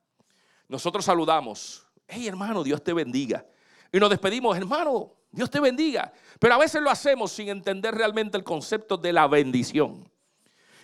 nosotros 0.68 1.02
saludamos, 1.02 1.86
hey 2.06 2.28
hermano, 2.28 2.62
Dios 2.62 2.84
te 2.84 2.92
bendiga. 2.92 3.46
Y 3.90 3.98
nos 3.98 4.10
despedimos, 4.10 4.54
hermano, 4.54 5.14
Dios 5.30 5.48
te 5.48 5.60
bendiga. 5.60 6.12
Pero 6.38 6.56
a 6.56 6.58
veces 6.58 6.82
lo 6.82 6.90
hacemos 6.90 7.32
sin 7.32 7.48
entender 7.48 7.94
realmente 7.94 8.36
el 8.36 8.44
concepto 8.44 8.98
de 8.98 9.14
la 9.14 9.26
bendición. 9.28 10.12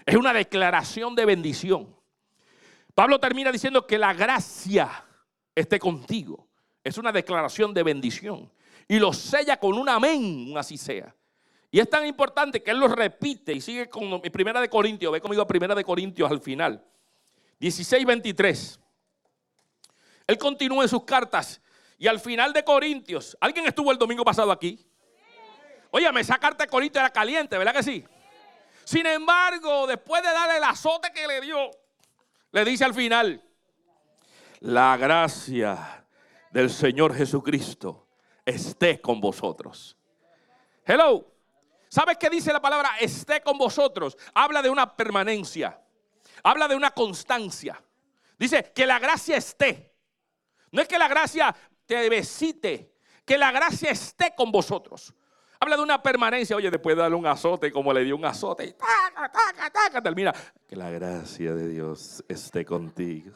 Es 0.06 0.16
una 0.16 0.32
declaración 0.32 1.14
de 1.14 1.26
bendición. 1.26 1.97
Pablo 2.98 3.20
termina 3.20 3.52
diciendo 3.52 3.86
que 3.86 3.96
la 3.96 4.12
gracia 4.12 5.04
esté 5.54 5.78
contigo. 5.78 6.48
Es 6.82 6.98
una 6.98 7.12
declaración 7.12 7.72
de 7.72 7.84
bendición. 7.84 8.52
Y 8.88 8.98
lo 8.98 9.12
sella 9.12 9.56
con 9.56 9.74
un 9.74 9.88
amén, 9.88 10.52
así 10.58 10.76
sea. 10.76 11.14
Y 11.70 11.78
es 11.78 11.88
tan 11.88 12.04
importante 12.04 12.60
que 12.60 12.72
él 12.72 12.80
lo 12.80 12.88
repite 12.88 13.52
y 13.52 13.60
sigue 13.60 13.88
con 13.88 14.20
primera 14.20 14.60
de 14.60 14.68
Corintios. 14.68 15.12
Ve 15.12 15.20
conmigo 15.20 15.42
a 15.42 15.46
primera 15.46 15.76
de 15.76 15.84
Corintios 15.84 16.28
al 16.28 16.40
final. 16.40 16.84
16, 17.60 18.04
23. 18.04 18.80
Él 20.26 20.36
continúa 20.36 20.82
en 20.82 20.88
sus 20.88 21.04
cartas. 21.04 21.60
Y 21.98 22.08
al 22.08 22.18
final 22.18 22.52
de 22.52 22.64
Corintios, 22.64 23.38
¿alguien 23.40 23.64
estuvo 23.68 23.92
el 23.92 23.98
domingo 23.98 24.24
pasado 24.24 24.50
aquí? 24.50 24.84
Oye, 25.92 26.10
esa 26.18 26.36
carta 26.38 26.64
de 26.64 26.68
Corintios 26.68 27.00
era 27.00 27.12
caliente, 27.12 27.56
¿verdad 27.58 27.74
que 27.74 27.84
sí? 27.84 28.04
Sin 28.82 29.06
embargo, 29.06 29.86
después 29.86 30.20
de 30.20 30.30
darle 30.30 30.56
el 30.56 30.64
azote 30.64 31.12
que 31.12 31.28
le 31.28 31.40
dio, 31.42 31.70
le 32.52 32.64
dice 32.64 32.84
al 32.84 32.94
final, 32.94 33.42
la 34.60 34.96
gracia 34.96 36.04
del 36.50 36.70
Señor 36.70 37.14
Jesucristo 37.14 38.08
esté 38.44 39.00
con 39.00 39.20
vosotros. 39.20 39.96
Hello. 40.84 41.34
¿Sabes 41.90 42.18
qué 42.18 42.28
dice 42.28 42.52
la 42.52 42.60
palabra 42.60 42.90
esté 43.00 43.40
con 43.40 43.56
vosotros? 43.56 44.16
Habla 44.34 44.60
de 44.62 44.68
una 44.68 44.94
permanencia. 44.94 45.80
Habla 46.42 46.68
de 46.68 46.76
una 46.76 46.90
constancia. 46.90 47.82
Dice 48.38 48.72
que 48.74 48.86
la 48.86 48.98
gracia 48.98 49.36
esté. 49.36 49.94
No 50.70 50.82
es 50.82 50.88
que 50.88 50.98
la 50.98 51.08
gracia 51.08 51.54
te 51.86 52.08
besite, 52.10 52.94
que 53.24 53.38
la 53.38 53.50
gracia 53.50 53.90
esté 53.90 54.34
con 54.34 54.52
vosotros. 54.52 55.14
Habla 55.60 55.76
de 55.76 55.82
una 55.82 56.02
permanencia. 56.02 56.56
Oye, 56.56 56.70
después 56.70 56.94
de 56.94 57.02
darle 57.02 57.16
un 57.16 57.26
azote, 57.26 57.72
como 57.72 57.92
le 57.92 58.04
dio 58.04 58.16
un 58.16 58.24
azote, 58.24 58.64
y 58.64 58.72
taca, 58.72 59.30
taca, 59.72 60.00
termina. 60.00 60.32
Que 60.68 60.76
la 60.76 60.90
gracia 60.90 61.54
de 61.54 61.68
Dios 61.68 62.24
esté 62.28 62.64
contigo. 62.64 63.32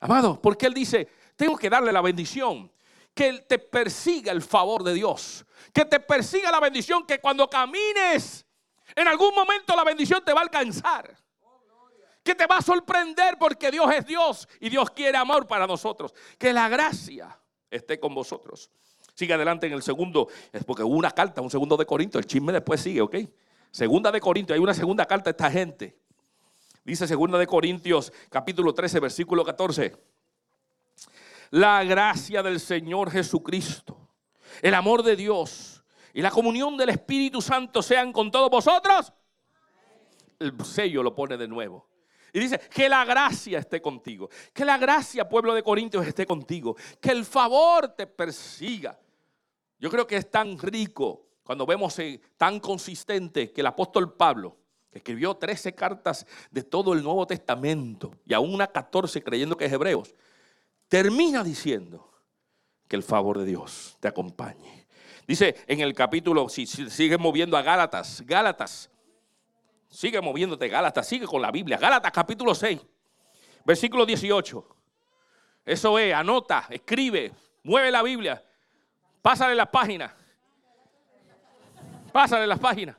Amado, 0.00 0.40
porque 0.40 0.66
Él 0.66 0.74
dice, 0.74 1.08
tengo 1.36 1.56
que 1.56 1.70
darle 1.70 1.92
la 1.92 2.00
bendición. 2.00 2.70
Que 3.14 3.40
te 3.40 3.58
persiga 3.58 4.32
el 4.32 4.42
favor 4.42 4.84
de 4.84 4.94
Dios. 4.94 5.44
Que 5.72 5.84
te 5.84 5.98
persiga 6.00 6.50
la 6.50 6.60
bendición. 6.60 7.04
Que 7.04 7.20
cuando 7.20 7.48
camines, 7.48 8.46
en 8.94 9.08
algún 9.08 9.34
momento 9.34 9.74
la 9.74 9.84
bendición 9.84 10.22
te 10.24 10.32
va 10.32 10.40
a 10.40 10.44
alcanzar. 10.44 11.16
Que 12.22 12.34
te 12.34 12.46
va 12.46 12.58
a 12.58 12.62
sorprender 12.62 13.38
porque 13.38 13.70
Dios 13.70 13.92
es 13.94 14.04
Dios 14.04 14.48
y 14.60 14.68
Dios 14.68 14.90
quiere 14.90 15.16
amor 15.16 15.46
para 15.46 15.66
nosotros. 15.66 16.14
Que 16.38 16.52
la 16.52 16.68
gracia 16.68 17.36
esté 17.70 17.98
con 17.98 18.14
vosotros. 18.14 18.70
Sigue 19.18 19.34
adelante 19.34 19.66
en 19.66 19.72
el 19.72 19.82
segundo, 19.82 20.28
es 20.52 20.62
porque 20.62 20.84
hubo 20.84 20.94
una 20.94 21.10
carta, 21.10 21.40
un 21.40 21.50
segundo 21.50 21.76
de 21.76 21.84
Corinto, 21.84 22.20
el 22.20 22.24
chisme 22.24 22.52
después 22.52 22.80
sigue, 22.80 23.00
¿ok? 23.00 23.16
Segunda 23.68 24.12
de 24.12 24.20
Corintios, 24.20 24.54
hay 24.54 24.62
una 24.62 24.72
segunda 24.72 25.04
carta 25.06 25.30
a 25.30 25.32
esta 25.32 25.50
gente. 25.50 25.98
Dice 26.84 27.04
segunda 27.04 27.36
de 27.36 27.44
Corintios, 27.44 28.12
capítulo 28.30 28.72
13, 28.72 29.00
versículo 29.00 29.44
14. 29.44 29.96
La 31.50 31.82
gracia 31.82 32.44
del 32.44 32.60
Señor 32.60 33.10
Jesucristo, 33.10 34.08
el 34.62 34.74
amor 34.74 35.02
de 35.02 35.16
Dios 35.16 35.82
y 36.14 36.22
la 36.22 36.30
comunión 36.30 36.76
del 36.76 36.90
Espíritu 36.90 37.42
Santo 37.42 37.82
sean 37.82 38.12
con 38.12 38.30
todos 38.30 38.48
vosotros. 38.48 39.12
El 40.38 40.64
sello 40.64 41.02
lo 41.02 41.12
pone 41.16 41.36
de 41.36 41.48
nuevo. 41.48 41.88
Y 42.32 42.38
dice, 42.38 42.60
que 42.72 42.88
la 42.88 43.04
gracia 43.04 43.58
esté 43.58 43.82
contigo. 43.82 44.30
Que 44.52 44.64
la 44.64 44.78
gracia, 44.78 45.28
pueblo 45.28 45.54
de 45.54 45.64
Corintios, 45.64 46.06
esté 46.06 46.24
contigo. 46.24 46.76
Que 47.00 47.10
el 47.10 47.24
favor 47.24 47.88
te 47.88 48.06
persiga. 48.06 48.96
Yo 49.78 49.90
creo 49.90 50.06
que 50.06 50.16
es 50.16 50.30
tan 50.30 50.58
rico 50.58 51.26
cuando 51.44 51.64
vemos 51.64 51.98
eh, 51.98 52.20
tan 52.36 52.60
consistente 52.60 53.52
que 53.52 53.60
el 53.60 53.66
apóstol 53.68 54.14
Pablo, 54.14 54.56
que 54.90 54.98
escribió 54.98 55.34
13 55.34 55.74
cartas 55.74 56.26
de 56.50 56.62
todo 56.62 56.92
el 56.92 57.02
Nuevo 57.02 57.26
Testamento 57.26 58.12
y 58.26 58.34
aún 58.34 58.52
una 58.52 58.66
14 58.66 59.22
creyendo 59.22 59.56
que 59.56 59.64
es 59.64 59.72
Hebreos, 59.72 60.14
termina 60.88 61.42
diciendo 61.44 62.10
que 62.86 62.96
el 62.96 63.02
favor 63.02 63.38
de 63.38 63.44
Dios 63.44 63.96
te 64.00 64.08
acompañe. 64.08 64.86
Dice 65.26 65.56
en 65.66 65.80
el 65.80 65.94
capítulo, 65.94 66.48
si, 66.48 66.66
sigue 66.66 67.18
moviendo 67.18 67.56
a 67.56 67.62
Gálatas, 67.62 68.22
Gálatas, 68.26 68.90
sigue 69.88 70.20
moviéndote 70.20 70.68
Gálatas, 70.68 71.06
sigue 71.06 71.26
con 71.26 71.42
la 71.42 71.50
Biblia, 71.50 71.76
Gálatas 71.76 72.10
capítulo 72.12 72.54
6, 72.54 72.80
versículo 73.64 74.06
18. 74.06 74.76
Eso 75.66 75.98
es, 75.98 76.14
anota, 76.14 76.66
escribe, 76.70 77.32
mueve 77.62 77.90
la 77.90 78.02
Biblia, 78.02 78.42
pásale 79.28 79.54
las 79.54 79.68
páginas. 79.68 80.10
Pásale 82.10 82.46
las 82.46 82.58
páginas. 82.58 82.96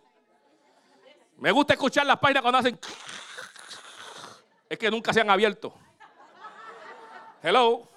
Me 1.38 1.50
gusta 1.50 1.74
escuchar 1.74 2.05
las 2.05 2.19
páginas 2.19 2.43
cuando 2.43 2.59
hacen. 2.59 2.79
Es 4.69 4.77
que 4.77 4.91
nunca 4.91 5.12
se 5.12 5.21
han 5.21 5.29
abierto. 5.31 5.74
Hello. 7.41 7.89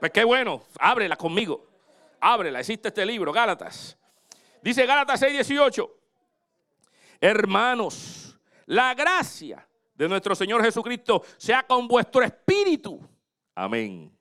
Pues 0.00 0.10
qué 0.12 0.24
bueno. 0.24 0.62
Ábrela 0.78 1.16
conmigo. 1.16 1.68
Ábrela. 2.18 2.60
Existe 2.60 2.88
este 2.88 3.04
libro, 3.04 3.34
Gálatas. 3.34 3.98
Dice 4.62 4.86
Gálatas 4.86 5.20
6:18. 5.20 5.90
Hermanos, 7.20 8.40
la 8.64 8.94
gracia 8.94 9.68
de 9.94 10.08
nuestro 10.08 10.34
Señor 10.34 10.64
Jesucristo 10.64 11.22
sea 11.36 11.64
con 11.64 11.86
vuestro 11.86 12.22
espíritu. 12.22 13.06
Amén. 13.54 14.17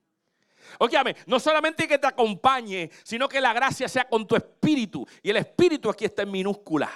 Óyame, 0.80 1.16
no 1.26 1.40
solamente 1.40 1.88
que 1.88 1.98
te 1.98 2.08
acompañe, 2.08 2.90
sino 3.04 3.28
que 3.28 3.42
la 3.42 3.54
gracia 3.54 3.88
sea 3.88 4.08
con 4.08 4.28
tu 4.28 4.36
espíritu. 4.36 5.08
Y 5.24 5.30
el 5.30 5.38
espíritu 5.38 5.90
aquí 5.90 6.06
está 6.06 6.24
en 6.24 6.32
minúscula. 6.32 6.90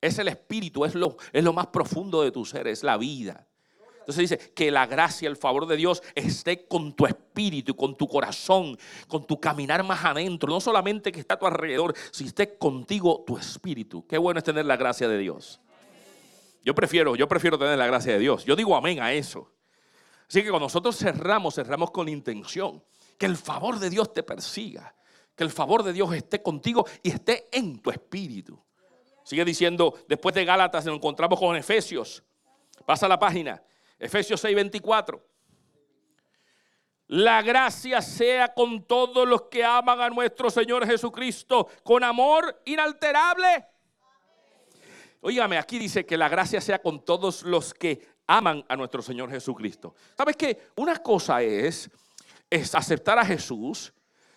Es 0.00 0.18
el 0.18 0.28
espíritu, 0.28 0.84
es 0.84 0.94
lo, 0.94 1.16
es 1.32 1.42
lo 1.42 1.52
más 1.52 1.68
profundo 1.68 2.22
de 2.22 2.30
tu 2.30 2.44
ser, 2.44 2.66
es 2.68 2.82
la 2.82 2.96
vida. 2.96 3.46
Entonces 4.04 4.28
dice 4.28 4.52
que 4.52 4.70
la 4.70 4.86
gracia, 4.86 5.30
el 5.30 5.36
favor 5.36 5.66
de 5.66 5.78
Dios 5.78 6.02
esté 6.14 6.68
con 6.68 6.92
tu 6.92 7.06
espíritu, 7.06 7.74
con 7.74 7.96
tu 7.96 8.06
corazón, 8.06 8.76
con 9.08 9.26
tu 9.26 9.40
caminar 9.40 9.82
más 9.82 10.04
adentro. 10.04 10.50
No 10.50 10.60
solamente 10.60 11.10
que 11.10 11.20
está 11.20 11.34
a 11.34 11.38
tu 11.38 11.46
alrededor, 11.46 11.94
si 12.10 12.26
esté 12.26 12.58
contigo 12.58 13.24
tu 13.26 13.38
espíritu. 13.38 14.06
Qué 14.06 14.18
bueno 14.18 14.36
es 14.36 14.44
tener 14.44 14.66
la 14.66 14.76
gracia 14.76 15.08
de 15.08 15.16
Dios. 15.16 15.58
Yo 16.62 16.74
prefiero, 16.74 17.16
yo 17.16 17.26
prefiero 17.26 17.58
tener 17.58 17.78
la 17.78 17.86
gracia 17.86 18.12
de 18.12 18.18
Dios. 18.18 18.44
Yo 18.44 18.54
digo 18.56 18.76
amén 18.76 19.00
a 19.00 19.14
eso. 19.14 19.50
Así 20.28 20.42
que 20.42 20.50
cuando 20.50 20.66
nosotros 20.66 20.98
cerramos, 20.98 21.54
cerramos 21.54 21.90
con 21.90 22.06
intención. 22.06 22.84
Que 23.18 23.26
el 23.26 23.36
favor 23.36 23.78
de 23.78 23.90
Dios 23.90 24.12
te 24.12 24.22
persiga. 24.22 24.94
Que 25.34 25.44
el 25.44 25.50
favor 25.50 25.82
de 25.82 25.92
Dios 25.92 26.12
esté 26.14 26.42
contigo 26.42 26.86
y 27.02 27.10
esté 27.10 27.48
en 27.52 27.80
tu 27.80 27.90
espíritu. 27.90 28.62
Sigue 29.24 29.44
diciendo, 29.44 29.94
después 30.06 30.34
de 30.34 30.44
Gálatas 30.44 30.84
nos 30.84 30.96
encontramos 30.96 31.38
con 31.38 31.56
Efesios. 31.56 32.22
Pasa 32.86 33.08
la 33.08 33.18
página. 33.18 33.62
Efesios 33.98 34.44
6:24. 34.44 35.20
La 37.08 37.42
gracia 37.42 38.00
sea 38.00 38.54
con 38.54 38.84
todos 38.84 39.28
los 39.28 39.42
que 39.42 39.64
aman 39.64 40.00
a 40.00 40.10
nuestro 40.10 40.50
Señor 40.50 40.86
Jesucristo 40.86 41.68
con 41.82 42.02
amor 42.02 42.62
inalterable. 42.64 43.66
Óigame, 45.20 45.58
aquí 45.58 45.78
dice 45.78 46.04
que 46.04 46.16
la 46.16 46.28
gracia 46.28 46.60
sea 46.60 46.80
con 46.80 47.04
todos 47.04 47.42
los 47.42 47.72
que 47.72 48.06
aman 48.26 48.64
a 48.68 48.76
nuestro 48.76 49.02
Señor 49.02 49.30
Jesucristo. 49.30 49.94
¿Sabes 50.16 50.36
qué? 50.36 50.68
Una 50.76 50.96
cosa 50.96 51.42
es, 51.42 51.90
es 52.54 52.74
aceptar 52.74 53.18
a 53.18 53.24
Jesús, 53.24 53.92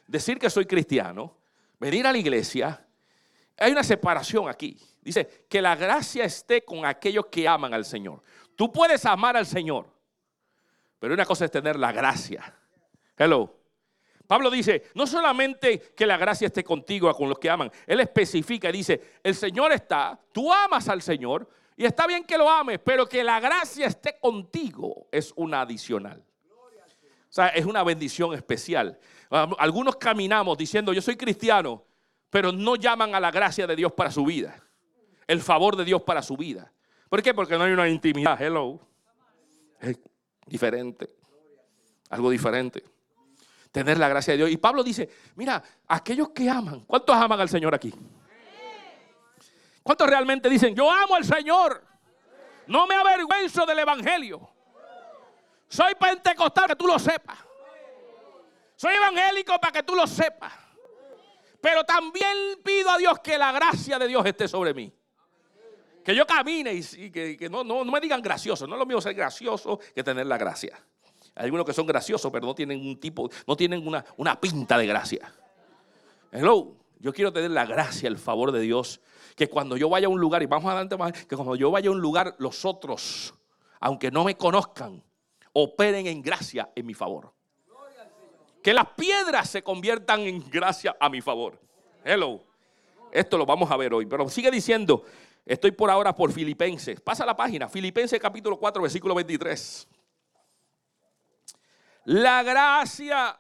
decir 0.08 0.40
que 0.40 0.50
soy 0.50 0.66
cristiano, 0.66 1.38
venir 1.80 2.08
a 2.08 2.12
la 2.12 2.18
iglesia. 2.18 2.84
Hay 3.58 3.72
una 3.72 3.84
separación 3.84 4.50
aquí. 4.50 4.80
Dice 5.02 5.46
que 5.48 5.62
la 5.62 5.76
gracia 5.76 6.26
esté 6.26 6.66
con 6.66 6.86
aquellos 6.86 7.28
que 7.28 7.48
aman 7.48 7.74
al 7.74 7.86
Señor. 7.86 8.24
Tú 8.56 8.72
puedes 8.72 9.06
amar 9.06 9.38
al 9.38 9.46
Señor, 9.46 9.88
pero 11.00 11.14
una 11.14 11.26
cosa 11.26 11.46
es 11.46 11.52
tener 11.52 11.78
la 11.78 11.92
gracia. 11.92 12.54
Hello. 13.16 13.54
Pablo 14.26 14.50
dice, 14.50 14.84
no 14.96 15.08
solamente 15.08 15.94
que 15.96 16.06
la 16.06 16.18
gracia 16.18 16.48
esté 16.48 16.64
contigo 16.64 17.14
con 17.14 17.30
los 17.30 17.40
que 17.40 17.50
aman, 17.50 17.72
él 17.86 18.00
especifica, 18.02 18.72
dice, 18.72 19.20
el 19.24 19.36
Señor 19.36 19.72
está, 19.72 20.20
tú 20.34 20.52
amas 20.52 20.90
al 20.90 21.02
Señor, 21.02 21.48
y 21.78 21.86
está 21.86 22.08
bien 22.08 22.26
que 22.26 22.38
lo 22.38 22.50
ames, 22.50 22.80
pero 22.84 23.08
que 23.08 23.24
la 23.24 23.40
gracia 23.40 23.86
esté 23.86 24.18
contigo 24.20 25.08
es 25.12 25.32
una 25.36 25.62
adicional. 25.62 26.27
O 27.30 27.34
sea, 27.34 27.48
es 27.50 27.66
una 27.66 27.84
bendición 27.84 28.34
especial. 28.34 29.00
Algunos 29.30 29.98
caminamos 29.98 30.58
diciendo, 30.58 30.94
yo 30.94 31.02
soy 31.02 31.18
cristiano, 31.18 31.84
pero 32.30 32.52
no 32.52 32.76
llaman 32.76 33.16
a 33.16 33.20
la 33.20 33.32
gracia 33.32 33.68
de 33.68 33.76
Dios 33.76 33.92
para 33.92 34.12
su 34.12 34.26
vida. 34.26 34.64
El 35.28 35.42
favor 35.42 35.76
de 35.76 35.84
Dios 35.84 36.02
para 36.02 36.22
su 36.22 36.38
vida. 36.38 36.72
¿Por 37.10 37.22
qué? 37.22 37.34
Porque 37.34 37.58
no 37.58 37.66
hay 37.66 37.74
una 37.74 37.88
intimidad. 37.88 38.42
Hello. 38.42 38.80
Es 39.80 40.00
diferente. 40.46 41.10
Algo 42.10 42.30
diferente. 42.30 42.84
Tener 43.72 43.98
la 43.98 44.08
gracia 44.08 44.34
de 44.34 44.38
Dios. 44.38 44.50
Y 44.50 44.58
Pablo 44.58 44.84
dice, 44.84 45.10
mira, 45.36 45.62
aquellos 45.88 46.30
que 46.30 46.50
aman, 46.50 46.86
¿cuántos 46.86 47.16
aman 47.16 47.40
al 47.40 47.50
Señor 47.50 47.76
aquí? 47.76 47.94
¿Cuántos 49.84 50.08
realmente 50.08 50.50
dicen, 50.50 50.76
yo 50.76 50.90
amo 50.90 51.16
al 51.16 51.24
Señor? 51.24 51.84
No 52.68 52.88
me 52.88 52.96
avergüenzo 52.96 53.66
del 53.66 53.80
Evangelio. 53.80 54.50
Soy 55.68 55.96
pentecostal, 55.96 56.54
para 56.54 56.68
que 56.68 56.76
tú 56.76 56.88
lo 56.88 57.00
sepas. 57.00 57.38
Soy 58.76 58.94
evangélico 58.94 59.60
para 59.60 59.74
que 59.74 59.84
tú 59.84 59.96
lo 59.96 60.06
sepas. 60.06 60.54
Pero 61.60 61.84
también 61.84 62.60
pido 62.64 62.90
a 62.92 62.98
Dios 62.98 63.20
que 63.20 63.38
la 63.38 63.52
gracia 63.52 63.98
de 63.98 64.08
Dios 64.08 64.26
esté 64.26 64.48
sobre 64.48 64.74
mí. 64.74 64.94
Que 66.06 66.16
yo 66.16 66.26
camine 66.26 66.74
y, 66.74 67.12
que, 67.12 67.50
no, 67.50 67.64
me 67.84 68.00
digan 68.00 68.22
gracioso. 68.22 68.68
No 68.68 68.76
es 68.76 68.80
lo 68.80 68.86
mío 68.86 69.02
ser 69.02 69.14
gracioso 69.14 69.80
que 69.94 70.04
tener 70.04 70.26
la 70.28 70.38
gracia. 70.38 70.80
Hay 71.36 71.46
algunos 71.46 71.66
que 71.66 71.74
son 71.74 71.86
graciosos, 71.86 72.32
pero 72.32 72.46
no 72.46 72.56
tienen 72.56 72.80
un 72.80 73.00
tipo, 73.00 73.30
no 73.46 73.56
tienen 73.58 73.86
una, 73.86 74.06
una 74.16 74.40
pinta 74.40 74.78
de 74.78 74.88
gracia. 74.88 75.34
Hello. 76.32 76.76
Yo 77.00 77.14
quiero 77.14 77.32
tener 77.32 77.52
la 77.52 77.64
gracia, 77.66 78.08
el 78.08 78.18
favor 78.18 78.52
de 78.52 78.60
Dios 78.60 79.02
que 79.38 79.48
cuando 79.48 79.78
yo 79.78 79.88
vaya 79.88 80.08
a 80.08 80.10
un 80.10 80.20
lugar, 80.20 80.42
y 80.42 80.48
vamos 80.48 80.66
adelante 80.66 80.98
más, 80.98 81.12
que 81.12 81.36
cuando 81.36 81.56
yo 81.56 81.70
vaya 81.70 81.90
a 81.90 81.92
un 81.92 82.02
lugar, 82.02 82.36
los 82.40 82.66
otros, 82.66 83.36
aunque 83.80 84.10
no 84.10 84.24
me 84.24 84.36
conozcan, 84.36 85.04
operen 85.60 86.06
en 86.06 86.22
gracia 86.22 86.70
en 86.76 86.86
mi 86.86 86.94
favor. 86.94 87.34
Que 88.62 88.74
las 88.74 88.90
piedras 88.90 89.50
se 89.50 89.64
conviertan 89.64 90.22
en 90.22 90.48
gracia 90.48 90.96
a 91.00 91.10
mi 91.10 91.20
favor. 91.20 91.60
Hello. 92.04 92.44
Esto 93.12 93.40
lo 93.40 93.46
vamos 93.46 93.72
a 93.72 93.78
ver 93.78 93.92
hoy. 93.92 94.06
Pero 94.06 94.30
sigue 94.30 94.52
diciendo, 94.52 95.04
estoy 95.44 95.72
por 95.72 95.90
ahora 95.90 96.14
por 96.14 96.32
Filipenses. 96.32 97.02
Pasa 97.02 97.26
la 97.26 97.36
página, 97.36 97.68
Filipenses 97.68 98.20
capítulo 98.20 98.60
4, 98.60 98.84
versículo 98.84 99.16
23. 99.16 99.88
La 102.06 102.44
gracia 102.44 103.36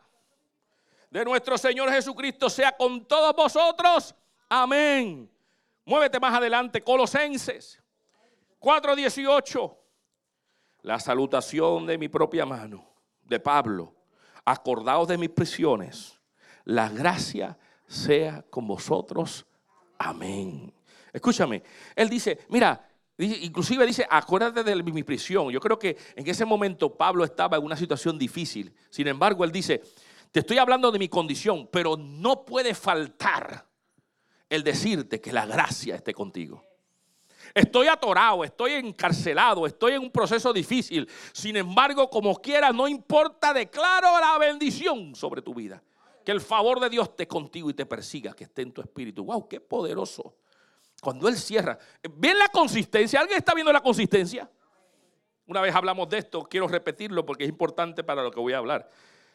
de 1.12 1.24
nuestro 1.24 1.56
Señor 1.56 1.92
Jesucristo 1.92 2.50
sea 2.50 2.76
con 2.76 3.06
todos 3.06 3.36
vosotros. 3.36 4.16
Amén. 4.50 5.30
Muévete 5.86 6.20
más 6.20 6.34
adelante, 6.34 6.82
Colosenses 6.82 7.80
4:18. 8.60 9.87
La 10.88 11.02
salutación 11.02 11.86
de 11.86 11.98
mi 11.98 12.08
propia 12.08 12.46
mano, 12.46 12.82
de 13.22 13.42
Pablo. 13.42 13.94
Acordaos 14.46 15.06
de 15.10 15.18
mis 15.18 15.28
prisiones. 15.28 16.18
La 16.64 16.88
gracia 16.88 17.58
sea 17.86 18.46
con 18.50 18.66
vosotros. 18.66 19.46
Amén. 19.98 20.74
Escúchame, 21.12 21.62
él 21.94 22.08
dice, 22.08 22.40
mira, 22.48 22.90
inclusive 23.18 23.86
dice, 23.86 24.08
acuérdate 24.10 24.64
de 24.64 24.82
mi 24.82 25.04
prisión. 25.04 25.50
Yo 25.50 25.60
creo 25.60 25.78
que 25.78 25.98
en 26.16 26.26
ese 26.26 26.46
momento 26.46 26.96
Pablo 26.96 27.26
estaba 27.26 27.58
en 27.58 27.66
una 27.66 27.76
situación 27.76 28.18
difícil. 28.18 28.74
Sin 28.90 29.10
embargo, 29.10 29.44
él 29.44 29.52
dice, 29.52 29.82
te 30.32 30.40
estoy 30.40 30.58
hablando 30.58 30.90
de 30.90 31.00
mi 31.00 31.10
condición, 31.10 31.68
pero 31.70 31.98
no 31.98 32.46
puede 32.46 32.74
faltar 32.74 33.68
el 34.48 34.64
decirte 34.64 35.20
que 35.20 35.34
la 35.34 35.46
gracia 35.46 35.96
esté 35.96 36.14
contigo. 36.14 36.64
Estoy 37.54 37.88
atorado, 37.88 38.44
estoy 38.44 38.74
encarcelado, 38.74 39.66
estoy 39.66 39.94
en 39.94 40.02
un 40.02 40.12
proceso 40.12 40.52
difícil. 40.54 41.08
Sin 41.32 41.56
embargo, 41.56 42.10
como 42.10 42.36
quiera, 42.36 42.72
no 42.72 42.88
importa, 42.88 43.54
declaro 43.54 44.20
la 44.20 44.38
bendición 44.38 45.16
sobre 45.16 45.42
tu 45.42 45.54
vida. 45.54 45.82
Que 46.26 46.32
el 46.32 46.42
favor 46.42 46.80
de 46.80 46.90
Dios 46.90 47.10
esté 47.10 47.28
contigo 47.28 47.70
y 47.70 47.74
te 47.74 47.86
persiga, 47.86 48.34
que 48.34 48.44
esté 48.44 48.62
en 48.62 48.72
tu 48.72 48.82
espíritu. 48.82 49.24
¡Wow! 49.24 49.48
¡Qué 49.48 49.62
poderoso! 49.62 50.36
Cuando 51.02 51.28
Él 51.28 51.38
cierra. 51.38 51.78
¿Ven 52.16 52.38
la 52.38 52.50
consistencia? 52.50 53.20
¿Alguien 53.22 53.38
está 53.38 53.54
viendo 53.54 53.72
la 53.72 53.82
consistencia? 53.82 54.50
Una 55.46 55.62
vez 55.62 55.74
hablamos 55.74 56.10
de 56.10 56.18
esto, 56.18 56.44
quiero 56.44 56.68
repetirlo 56.68 57.26
porque 57.26 57.46
es 57.46 57.50
importante 57.50 58.04
para 58.04 58.22
lo 58.22 58.32
que 58.32 58.40
voy 58.40 58.54
a 58.54 58.58
hablar. 58.58 58.90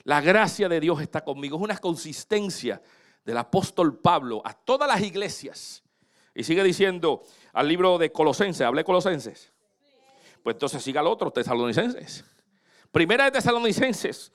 La 0.05 0.20
gracia 0.20 0.68
de 0.68 0.81
Dios 0.81 1.01
está 1.01 1.22
conmigo. 1.25 1.57
Es 1.57 1.62
una 1.62 1.79
consistencia 1.79 2.83
del 3.25 3.38
apóstol 3.38 3.98
Pablo 3.98 4.42
a 4.44 4.53
todas 4.53 4.88
las 4.88 5.01
iglesias. 5.01 5.82
Y 6.35 6.45
sigue 6.45 6.62
diciendo 6.62 7.23
al 7.53 7.68
libro 7.68 7.99
de 7.99 8.11
Colosenses, 8.11 8.66
¿hablé 8.66 8.85
Colosenses? 8.85 9.53
Pues 10.42 10.55
entonces 10.55 10.83
siga 10.83 11.01
al 11.01 11.07
otro, 11.07 11.31
Tesalonicenses. 11.31 12.25
Primera 12.90 13.25
de 13.25 13.31
Tesalonicenses 13.33 14.33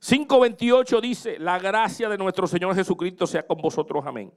5:28 0.00 1.00
dice, 1.00 1.38
la 1.38 1.58
gracia 1.58 2.08
de 2.08 2.18
nuestro 2.18 2.46
Señor 2.46 2.74
Jesucristo 2.74 3.26
sea 3.26 3.46
con 3.46 3.58
vosotros, 3.58 4.04
amén. 4.06 4.32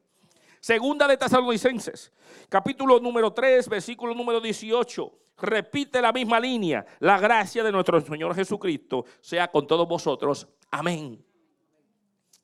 Segunda 0.60 1.08
de 1.08 1.16
Tesalonicenses, 1.16 2.12
capítulo 2.50 3.00
número 3.00 3.32
3, 3.32 3.70
versículo 3.70 4.14
número 4.14 4.42
18. 4.42 5.20
Repite 5.38 6.02
la 6.02 6.12
misma 6.12 6.38
línea. 6.40 6.86
La 7.00 7.18
gracia 7.18 7.64
de 7.64 7.72
nuestro 7.72 8.02
Señor 8.02 8.36
Jesucristo 8.36 9.06
sea 9.22 9.50
con 9.50 9.66
todos 9.66 9.88
vosotros. 9.88 10.48
Amén. 10.70 11.24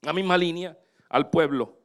La 0.02 0.14
misma 0.14 0.38
línea 0.38 0.78
al 1.10 1.30
pueblo. 1.30 1.78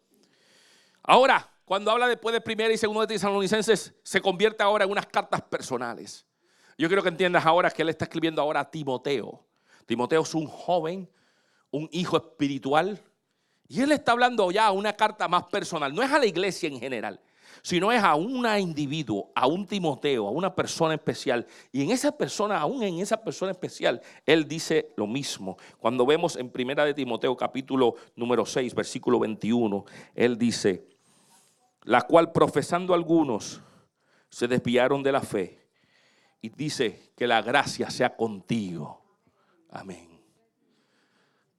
Ahora, 1.02 1.50
cuando 1.70 1.92
habla 1.92 2.08
después 2.08 2.32
de 2.32 2.40
primera 2.40 2.74
y 2.74 2.76
segunda 2.76 3.02
de 3.02 3.14
Tesalonicenses, 3.14 3.94
se 4.02 4.20
convierte 4.20 4.60
ahora 4.60 4.84
en 4.84 4.90
unas 4.90 5.06
cartas 5.06 5.40
personales. 5.42 6.26
Yo 6.76 6.88
quiero 6.88 7.00
que 7.00 7.10
entiendas 7.10 7.46
ahora 7.46 7.70
que 7.70 7.82
él 7.82 7.90
está 7.90 8.06
escribiendo 8.06 8.42
ahora 8.42 8.58
a 8.58 8.68
Timoteo. 8.68 9.46
Timoteo 9.86 10.22
es 10.22 10.34
un 10.34 10.48
joven, 10.48 11.08
un 11.70 11.88
hijo 11.92 12.16
espiritual, 12.16 13.00
y 13.68 13.82
él 13.82 13.92
está 13.92 14.10
hablando 14.10 14.50
ya 14.50 14.72
una 14.72 14.94
carta 14.94 15.28
más 15.28 15.44
personal. 15.44 15.94
No 15.94 16.02
es 16.02 16.10
a 16.10 16.18
la 16.18 16.26
iglesia 16.26 16.68
en 16.68 16.80
general, 16.80 17.20
sino 17.62 17.92
es 17.92 18.02
a 18.02 18.16
un 18.16 18.44
individuo, 18.58 19.30
a 19.32 19.46
un 19.46 19.64
Timoteo, 19.64 20.26
a 20.26 20.32
una 20.32 20.52
persona 20.52 20.94
especial. 20.94 21.46
Y 21.70 21.84
en 21.84 21.92
esa 21.92 22.10
persona, 22.10 22.58
aún 22.58 22.82
en 22.82 22.98
esa 22.98 23.22
persona 23.22 23.52
especial, 23.52 24.02
él 24.26 24.48
dice 24.48 24.92
lo 24.96 25.06
mismo. 25.06 25.56
Cuando 25.78 26.04
vemos 26.04 26.34
en 26.34 26.50
Primera 26.50 26.84
de 26.84 26.94
Timoteo 26.94 27.36
capítulo 27.36 27.94
número 28.16 28.44
6, 28.44 28.74
versículo 28.74 29.20
21, 29.20 29.84
él 30.16 30.36
dice, 30.36 30.90
la 31.82 32.02
cual 32.02 32.32
profesando 32.32 32.94
algunos 32.94 33.60
se 34.28 34.48
desviaron 34.48 35.02
de 35.02 35.12
la 35.12 35.20
fe. 35.20 35.68
Y 36.40 36.48
dice 36.48 37.12
que 37.16 37.26
la 37.26 37.42
gracia 37.42 37.90
sea 37.90 38.16
contigo. 38.16 39.02
Amén 39.70 40.10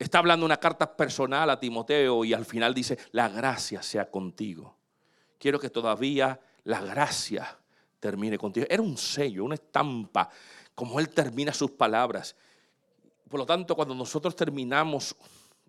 está 0.03 0.17
hablando 0.17 0.45
una 0.45 0.57
carta 0.57 0.95
personal 0.97 1.49
a 1.49 1.59
Timoteo 1.59 2.25
y 2.25 2.33
al 2.33 2.45
final 2.45 2.73
dice, 2.73 2.97
la 3.11 3.29
gracia 3.29 3.83
sea 3.83 4.09
contigo. 4.09 4.75
Quiero 5.37 5.59
que 5.59 5.69
todavía 5.69 6.39
la 6.63 6.81
gracia 6.81 7.59
termine 7.99 8.37
contigo. 8.37 8.65
Era 8.69 8.81
un 8.81 8.97
sello, 8.97 9.45
una 9.45 9.55
estampa, 9.55 10.29
como 10.73 10.99
él 10.99 11.09
termina 11.09 11.53
sus 11.53 11.71
palabras. 11.71 12.35
Por 13.29 13.39
lo 13.39 13.45
tanto, 13.45 13.75
cuando 13.75 13.93
nosotros 13.93 14.35
terminamos 14.35 15.15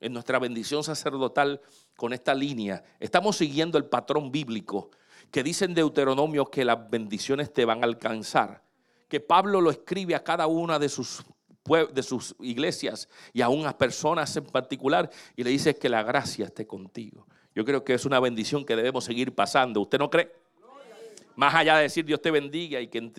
en 0.02 0.12
nuestra 0.12 0.38
bendición 0.38 0.84
sacerdotal 0.84 1.60
con 1.96 2.12
esta 2.12 2.34
línea, 2.34 2.84
estamos 3.00 3.36
siguiendo 3.36 3.78
el 3.78 3.86
patrón 3.86 4.30
bíblico 4.30 4.90
que 5.30 5.42
dice 5.42 5.64
en 5.64 5.74
Deuteronomio 5.74 6.50
que 6.50 6.64
las 6.64 6.90
bendiciones 6.90 7.52
te 7.52 7.64
van 7.64 7.82
a 7.82 7.86
alcanzar, 7.86 8.62
que 9.08 9.20
Pablo 9.20 9.60
lo 9.60 9.70
escribe 9.70 10.14
a 10.14 10.22
cada 10.22 10.46
una 10.46 10.78
de 10.78 10.88
sus 10.88 11.24
de 11.94 12.02
sus 12.02 12.34
iglesias 12.40 13.08
y 13.32 13.40
a 13.40 13.48
unas 13.48 13.74
personas 13.74 14.36
en 14.36 14.44
particular 14.44 15.08
y 15.36 15.44
le 15.44 15.50
dice 15.50 15.76
que 15.76 15.88
la 15.88 16.02
gracia 16.02 16.46
esté 16.46 16.66
contigo. 16.66 17.24
Yo 17.54 17.64
creo 17.64 17.84
que 17.84 17.94
es 17.94 18.04
una 18.04 18.18
bendición 18.18 18.64
que 18.64 18.74
debemos 18.74 19.04
seguir 19.04 19.32
pasando. 19.32 19.80
¿Usted 19.80 19.98
no 19.98 20.10
cree? 20.10 20.32
Más 21.36 21.54
allá 21.54 21.76
de 21.76 21.84
decir 21.84 22.04
Dios 22.04 22.20
te 22.20 22.30
bendiga 22.30 22.80
y 22.80 22.88
que 22.88 23.12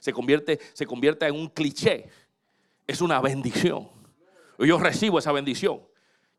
se, 0.00 0.12
convierte, 0.12 0.60
se 0.74 0.86
convierta 0.86 1.26
en 1.26 1.34
un 1.34 1.48
cliché, 1.48 2.08
es 2.86 3.00
una 3.00 3.20
bendición. 3.20 3.88
Yo 4.58 4.78
recibo 4.78 5.18
esa 5.18 5.32
bendición. 5.32 5.80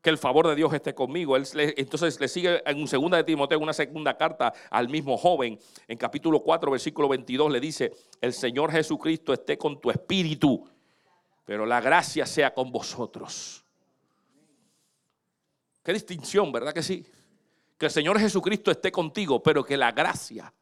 Que 0.02 0.10
el 0.10 0.18
favor 0.18 0.48
de 0.48 0.54
Dios 0.54 0.72
esté 0.72 0.94
conmigo. 0.94 1.36
Él, 1.36 1.46
entonces 1.76 2.18
le 2.20 2.28
sigue 2.28 2.62
en 2.64 2.80
un 2.80 2.88
segunda 2.88 3.16
de 3.16 3.24
Timoteo, 3.24 3.58
una 3.58 3.72
segunda 3.72 4.16
carta 4.16 4.52
al 4.70 4.88
mismo 4.88 5.16
joven. 5.16 5.58
En 5.86 5.98
capítulo 5.98 6.40
4, 6.40 6.70
versículo 6.70 7.08
22 7.08 7.52
le 7.52 7.60
dice, 7.60 7.92
el 8.20 8.32
Señor 8.32 8.72
Jesucristo 8.72 9.32
esté 9.32 9.58
con 9.58 9.80
tu 9.80 9.90
espíritu 9.90 10.66
pero 11.50 11.66
la 11.66 11.80
gracia 11.80 12.26
sea 12.26 12.54
con 12.54 12.70
vosotros. 12.70 13.64
Qué 15.82 15.92
distinción, 15.92 16.52
¿verdad 16.52 16.72
que 16.72 16.80
sí? 16.80 17.04
Que 17.76 17.86
el 17.86 17.90
Señor 17.90 18.20
Jesucristo 18.20 18.70
esté 18.70 18.92
contigo, 18.92 19.42
pero 19.42 19.64
que 19.64 19.76
la 19.76 19.90
gracia 19.90 20.54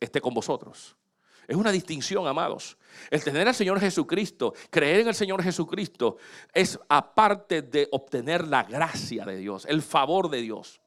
esté 0.00 0.20
con 0.20 0.34
vosotros. 0.34 0.96
Es 1.48 1.56
una 1.56 1.72
distinción, 1.72 2.28
amados. 2.28 2.78
El 3.10 3.24
tener 3.24 3.48
al 3.48 3.54
Señor 3.54 3.80
Jesucristo, 3.80 4.54
creer 4.70 5.00
en 5.00 5.08
el 5.08 5.14
Señor 5.14 5.42
Jesucristo, 5.42 6.18
es 6.52 6.78
aparte 6.88 7.62
de 7.62 7.88
obtener 7.90 8.46
la 8.46 8.62
gracia 8.62 9.24
de 9.24 9.38
Dios, 9.38 9.66
el 9.66 9.82
favor 9.82 10.30
de 10.30 10.42
Dios. 10.42 10.80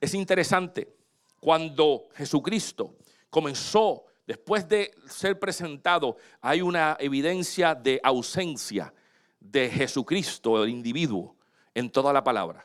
Es 0.00 0.14
interesante, 0.14 0.96
cuando 1.38 2.08
Jesucristo 2.16 2.96
comenzó 3.28 4.06
Después 4.30 4.68
de 4.68 4.94
ser 5.08 5.40
presentado, 5.40 6.16
hay 6.40 6.62
una 6.62 6.96
evidencia 7.00 7.74
de 7.74 8.00
ausencia 8.00 8.94
de 9.40 9.68
Jesucristo, 9.68 10.62
el 10.62 10.70
individuo, 10.70 11.34
en 11.74 11.90
toda 11.90 12.12
la 12.12 12.22
palabra. 12.22 12.64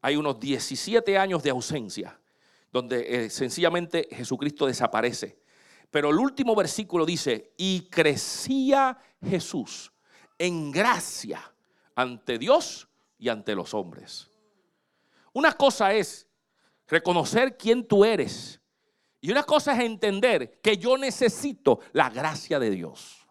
Hay 0.00 0.14
unos 0.14 0.38
17 0.38 1.18
años 1.18 1.42
de 1.42 1.50
ausencia, 1.50 2.20
donde 2.70 3.24
eh, 3.24 3.28
sencillamente 3.28 4.06
Jesucristo 4.08 4.66
desaparece. 4.66 5.36
Pero 5.90 6.10
el 6.10 6.18
último 6.18 6.54
versículo 6.54 7.06
dice, 7.06 7.52
y 7.56 7.88
crecía 7.88 8.98
Jesús 9.22 9.92
en 10.38 10.70
gracia 10.70 11.40
ante 11.94 12.38
Dios 12.38 12.88
y 13.18 13.28
ante 13.28 13.54
los 13.54 13.74
hombres. 13.74 14.30
Una 15.32 15.52
cosa 15.52 15.92
es 15.92 16.26
reconocer 16.86 17.56
quién 17.56 17.86
tú 17.86 18.04
eres 18.04 18.60
y 19.20 19.30
una 19.30 19.42
cosa 19.42 19.72
es 19.72 19.80
entender 19.80 20.60
que 20.60 20.76
yo 20.76 20.98
necesito 20.98 21.80
la 21.92 22.10
gracia 22.10 22.58
de 22.58 22.70
Dios. 22.70 23.26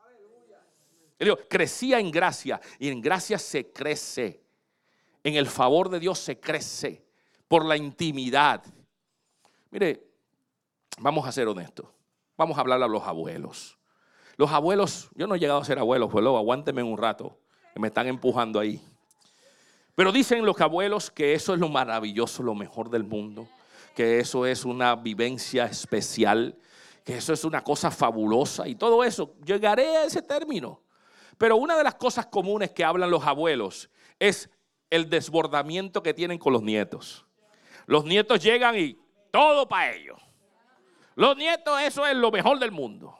Crecía 1.47 1.99
en 1.99 2.09
gracia 2.09 2.59
y 2.79 2.89
en 2.89 2.99
gracia 2.99 3.37
se 3.37 3.71
crece. 3.71 4.43
En 5.23 5.35
el 5.35 5.45
favor 5.45 5.89
de 5.89 5.99
Dios 5.99 6.17
se 6.17 6.39
crece 6.39 7.05
por 7.47 7.63
la 7.63 7.77
intimidad. 7.77 8.63
Mire, 9.69 10.07
vamos 10.97 11.27
a 11.27 11.31
ser 11.31 11.47
honestos. 11.47 11.92
Vamos 12.38 12.58
a 12.58 12.62
hablar 12.62 12.82
a 12.82 12.88
los 12.88 13.04
abuelos. 13.04 13.78
Los 14.38 14.52
abuelos, 14.52 15.10
yo 15.15 15.28
no 15.28 15.36
he 15.36 15.39
llegado 15.39 15.60
a 15.60 15.65
ser 15.65 15.80
abuelo, 15.80 16.10
pues 16.10 16.24
luego 16.24 16.38
aguánteme 16.38 16.82
un 16.82 16.98
rato, 16.98 17.38
que 17.74 17.80
me 17.80 17.88
están 17.89 18.08
empujando 18.08 18.60
ahí. 18.60 18.82
Pero 19.96 20.12
dicen 20.12 20.46
los 20.46 20.60
abuelos 20.60 21.12
que 21.12 21.34
eso 21.34 21.54
es 21.54 21.60
lo 21.60 21.69
maravilloso, 21.69 22.41
lo 22.41 22.56
mejor 22.56 22.89
del 22.89 23.04
mundo 23.04 23.48
que 23.93 24.19
eso 24.19 24.46
es 24.46 24.65
una 24.65 24.96
vivencia 24.96 25.65
especial, 25.65 26.58
que 27.04 27.17
eso 27.17 27.34
es 27.34 27.43
una 27.43 27.63
cosa 27.63 27.91
fabulosa 27.91 28.67
y 28.67 28.76
todo 28.76 29.04
eso. 29.04 29.36
Llegaré 29.46 29.98
a 29.98 30.06
ese 30.06 30.22
término. 30.22 30.82
Pero 31.38 31.58
una 31.58 31.76
de 31.78 31.84
las 31.84 31.96
cosas 31.96 32.28
comunes 32.28 32.72
que 32.72 32.84
hablan 32.84 33.12
los 33.12 33.26
abuelos 33.26 33.89
es 34.19 34.50
el 34.89 35.10
desbordamiento 35.10 36.04
que 36.04 36.13
tienen 36.13 36.38
con 36.38 36.54
los 36.54 36.62
nietos. 36.62 37.26
Los 37.86 38.06
nietos 38.06 38.41
llegan 38.41 38.78
y 38.78 38.98
todo 39.32 39.67
para 39.67 39.93
ellos. 39.93 40.19
Los 41.15 41.38
nietos, 41.38 41.80
eso 41.82 42.06
es 42.06 42.15
lo 42.15 42.32
mejor 42.32 42.60
del 42.60 42.71
mundo. 42.71 43.19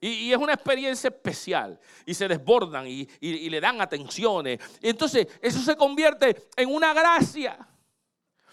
Y, 0.00 0.32
es 0.32 0.38
una 0.38 0.52
experiencia 0.52 1.08
especial. 1.08 1.80
Y 2.04 2.12
se 2.12 2.28
desbordan 2.28 2.86
y, 2.86 3.06
le 3.20 3.60
dan 3.60 3.80
atenciones. 3.80 4.60
Entonces 4.82 5.26
eso 5.40 5.60
se 5.60 5.76
convierte 5.76 6.48
en 6.56 6.72
una 6.72 6.92
gracia. 6.92 7.56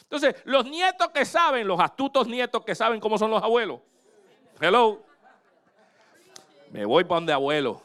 Entonces, 0.02 0.36
los 0.46 0.66
nietos 0.66 1.10
que 1.10 1.26
saben, 1.26 1.68
los 1.68 1.80
astutos 1.80 2.28
nietos 2.28 2.64
que 2.64 2.76
saben 2.76 3.00
cómo 3.00 3.18
son 3.18 3.32
los 3.32 3.44
abuelos. 3.44 3.82
Hello. 4.60 5.04
Me 6.70 6.86
voy 6.86 7.04
para 7.04 7.16
donde 7.16 7.34
abuelo. 7.34 7.82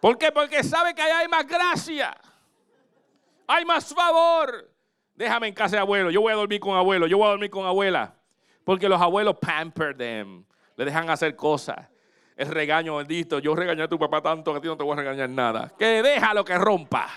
¿Por 0.00 0.16
qué? 0.16 0.32
Porque 0.32 0.62
sabe 0.62 0.94
que 0.94 1.02
allá 1.02 1.18
hay 1.18 1.28
más 1.28 1.46
gracia. 1.46 2.16
Hay 3.46 3.64
más 3.64 3.92
favor. 3.92 4.70
Déjame 5.14 5.48
en 5.48 5.54
casa 5.54 5.76
de 5.76 5.80
abuelo. 5.80 6.10
Yo 6.10 6.20
voy 6.20 6.32
a 6.32 6.36
dormir 6.36 6.60
con 6.60 6.76
abuelo. 6.76 7.06
Yo 7.06 7.18
voy 7.18 7.26
a 7.26 7.30
dormir 7.30 7.50
con 7.50 7.66
abuela. 7.66 8.17
Porque 8.68 8.86
los 8.86 9.00
abuelos 9.00 9.36
pamper 9.40 9.96
them. 9.96 10.44
Le 10.76 10.84
dejan 10.84 11.08
hacer 11.08 11.34
cosas. 11.34 11.88
El 12.36 12.48
regaño 12.48 12.96
bendito. 12.96 13.38
Yo 13.38 13.54
regañé 13.54 13.84
a 13.84 13.88
tu 13.88 13.98
papá 13.98 14.20
tanto 14.20 14.52
que 14.52 14.58
a 14.58 14.60
ti 14.60 14.68
no 14.68 14.76
te 14.76 14.84
voy 14.84 14.92
a 14.92 14.96
regañar 14.96 15.30
nada. 15.30 15.72
Que 15.78 16.02
deja 16.02 16.34
lo 16.34 16.44
que 16.44 16.58
rompa. 16.58 17.08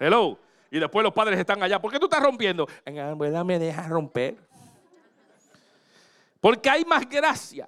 Hello. 0.00 0.38
Y 0.70 0.78
después 0.78 1.04
los 1.04 1.12
padres 1.12 1.38
están 1.38 1.62
allá. 1.62 1.78
¿Por 1.78 1.92
qué 1.92 1.98
tú 1.98 2.06
estás 2.06 2.22
rompiendo? 2.22 2.66
En 2.86 2.96
la 2.96 3.10
abuela 3.10 3.44
me 3.44 3.58
deja 3.58 3.86
romper. 3.86 4.38
Porque 6.40 6.70
hay 6.70 6.86
más 6.86 7.06
gracia. 7.06 7.66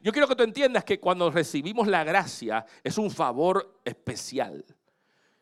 Yo 0.00 0.10
quiero 0.10 0.26
que 0.26 0.34
tú 0.34 0.42
entiendas 0.42 0.82
que 0.82 0.98
cuando 0.98 1.30
recibimos 1.30 1.86
la 1.86 2.02
gracia 2.02 2.66
es 2.82 2.98
un 2.98 3.08
favor 3.08 3.78
especial. 3.84 4.64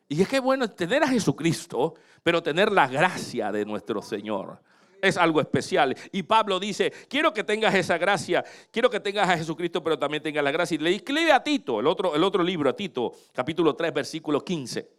Y 0.06 0.20
es 0.20 0.28
que 0.28 0.38
bueno 0.38 0.70
tener 0.70 1.02
a 1.02 1.08
Jesucristo, 1.08 1.94
pero 2.22 2.42
tener 2.42 2.70
la 2.70 2.86
gracia 2.88 3.50
de 3.52 3.64
nuestro 3.64 4.02
Señor 4.02 4.60
es 5.02 5.16
algo 5.16 5.40
especial. 5.40 5.96
Y 6.12 6.22
Pablo 6.22 6.58
dice, 6.58 6.92
quiero 7.08 7.32
que 7.32 7.44
tengas 7.44 7.74
esa 7.74 7.98
gracia, 7.98 8.44
quiero 8.70 8.90
que 8.90 9.00
tengas 9.00 9.28
a 9.28 9.36
Jesucristo, 9.36 9.82
pero 9.82 9.98
también 9.98 10.22
tengas 10.22 10.44
la 10.44 10.50
gracia. 10.50 10.74
Y 10.74 10.78
le 10.78 10.94
escribe 10.94 11.32
a 11.32 11.42
Tito, 11.42 11.80
el 11.80 11.86
otro, 11.86 12.14
el 12.14 12.24
otro 12.24 12.42
libro, 12.42 12.70
a 12.70 12.76
Tito, 12.76 13.12
capítulo 13.32 13.74
3, 13.74 13.92
versículo 13.92 14.44
15. 14.44 14.90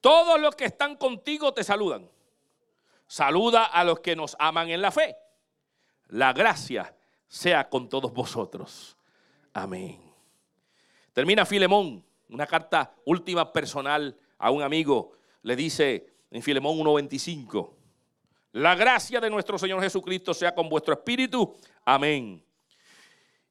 Todos 0.00 0.40
los 0.40 0.56
que 0.56 0.64
están 0.64 0.96
contigo 0.96 1.54
te 1.54 1.62
saludan. 1.62 2.10
Saluda 3.06 3.66
a 3.66 3.84
los 3.84 4.00
que 4.00 4.16
nos 4.16 4.36
aman 4.38 4.70
en 4.70 4.82
la 4.82 4.90
fe. 4.90 5.16
La 6.08 6.32
gracia 6.32 6.94
sea 7.28 7.68
con 7.68 7.88
todos 7.88 8.12
vosotros. 8.12 8.96
Amén. 9.52 10.00
Termina 11.12 11.46
Filemón, 11.46 12.04
una 12.28 12.46
carta 12.46 12.94
última 13.04 13.52
personal 13.52 14.18
a 14.38 14.50
un 14.50 14.62
amigo. 14.62 15.12
Le 15.42 15.54
dice 15.54 16.06
en 16.30 16.42
Filemón 16.42 16.78
1.25, 16.78 17.70
La 18.52 18.74
gracia 18.74 19.20
de 19.20 19.30
nuestro 19.30 19.58
Señor 19.58 19.82
Jesucristo 19.82 20.34
sea 20.34 20.54
con 20.54 20.68
vuestro 20.68 20.92
espíritu. 20.92 21.56
Amén. 21.84 22.44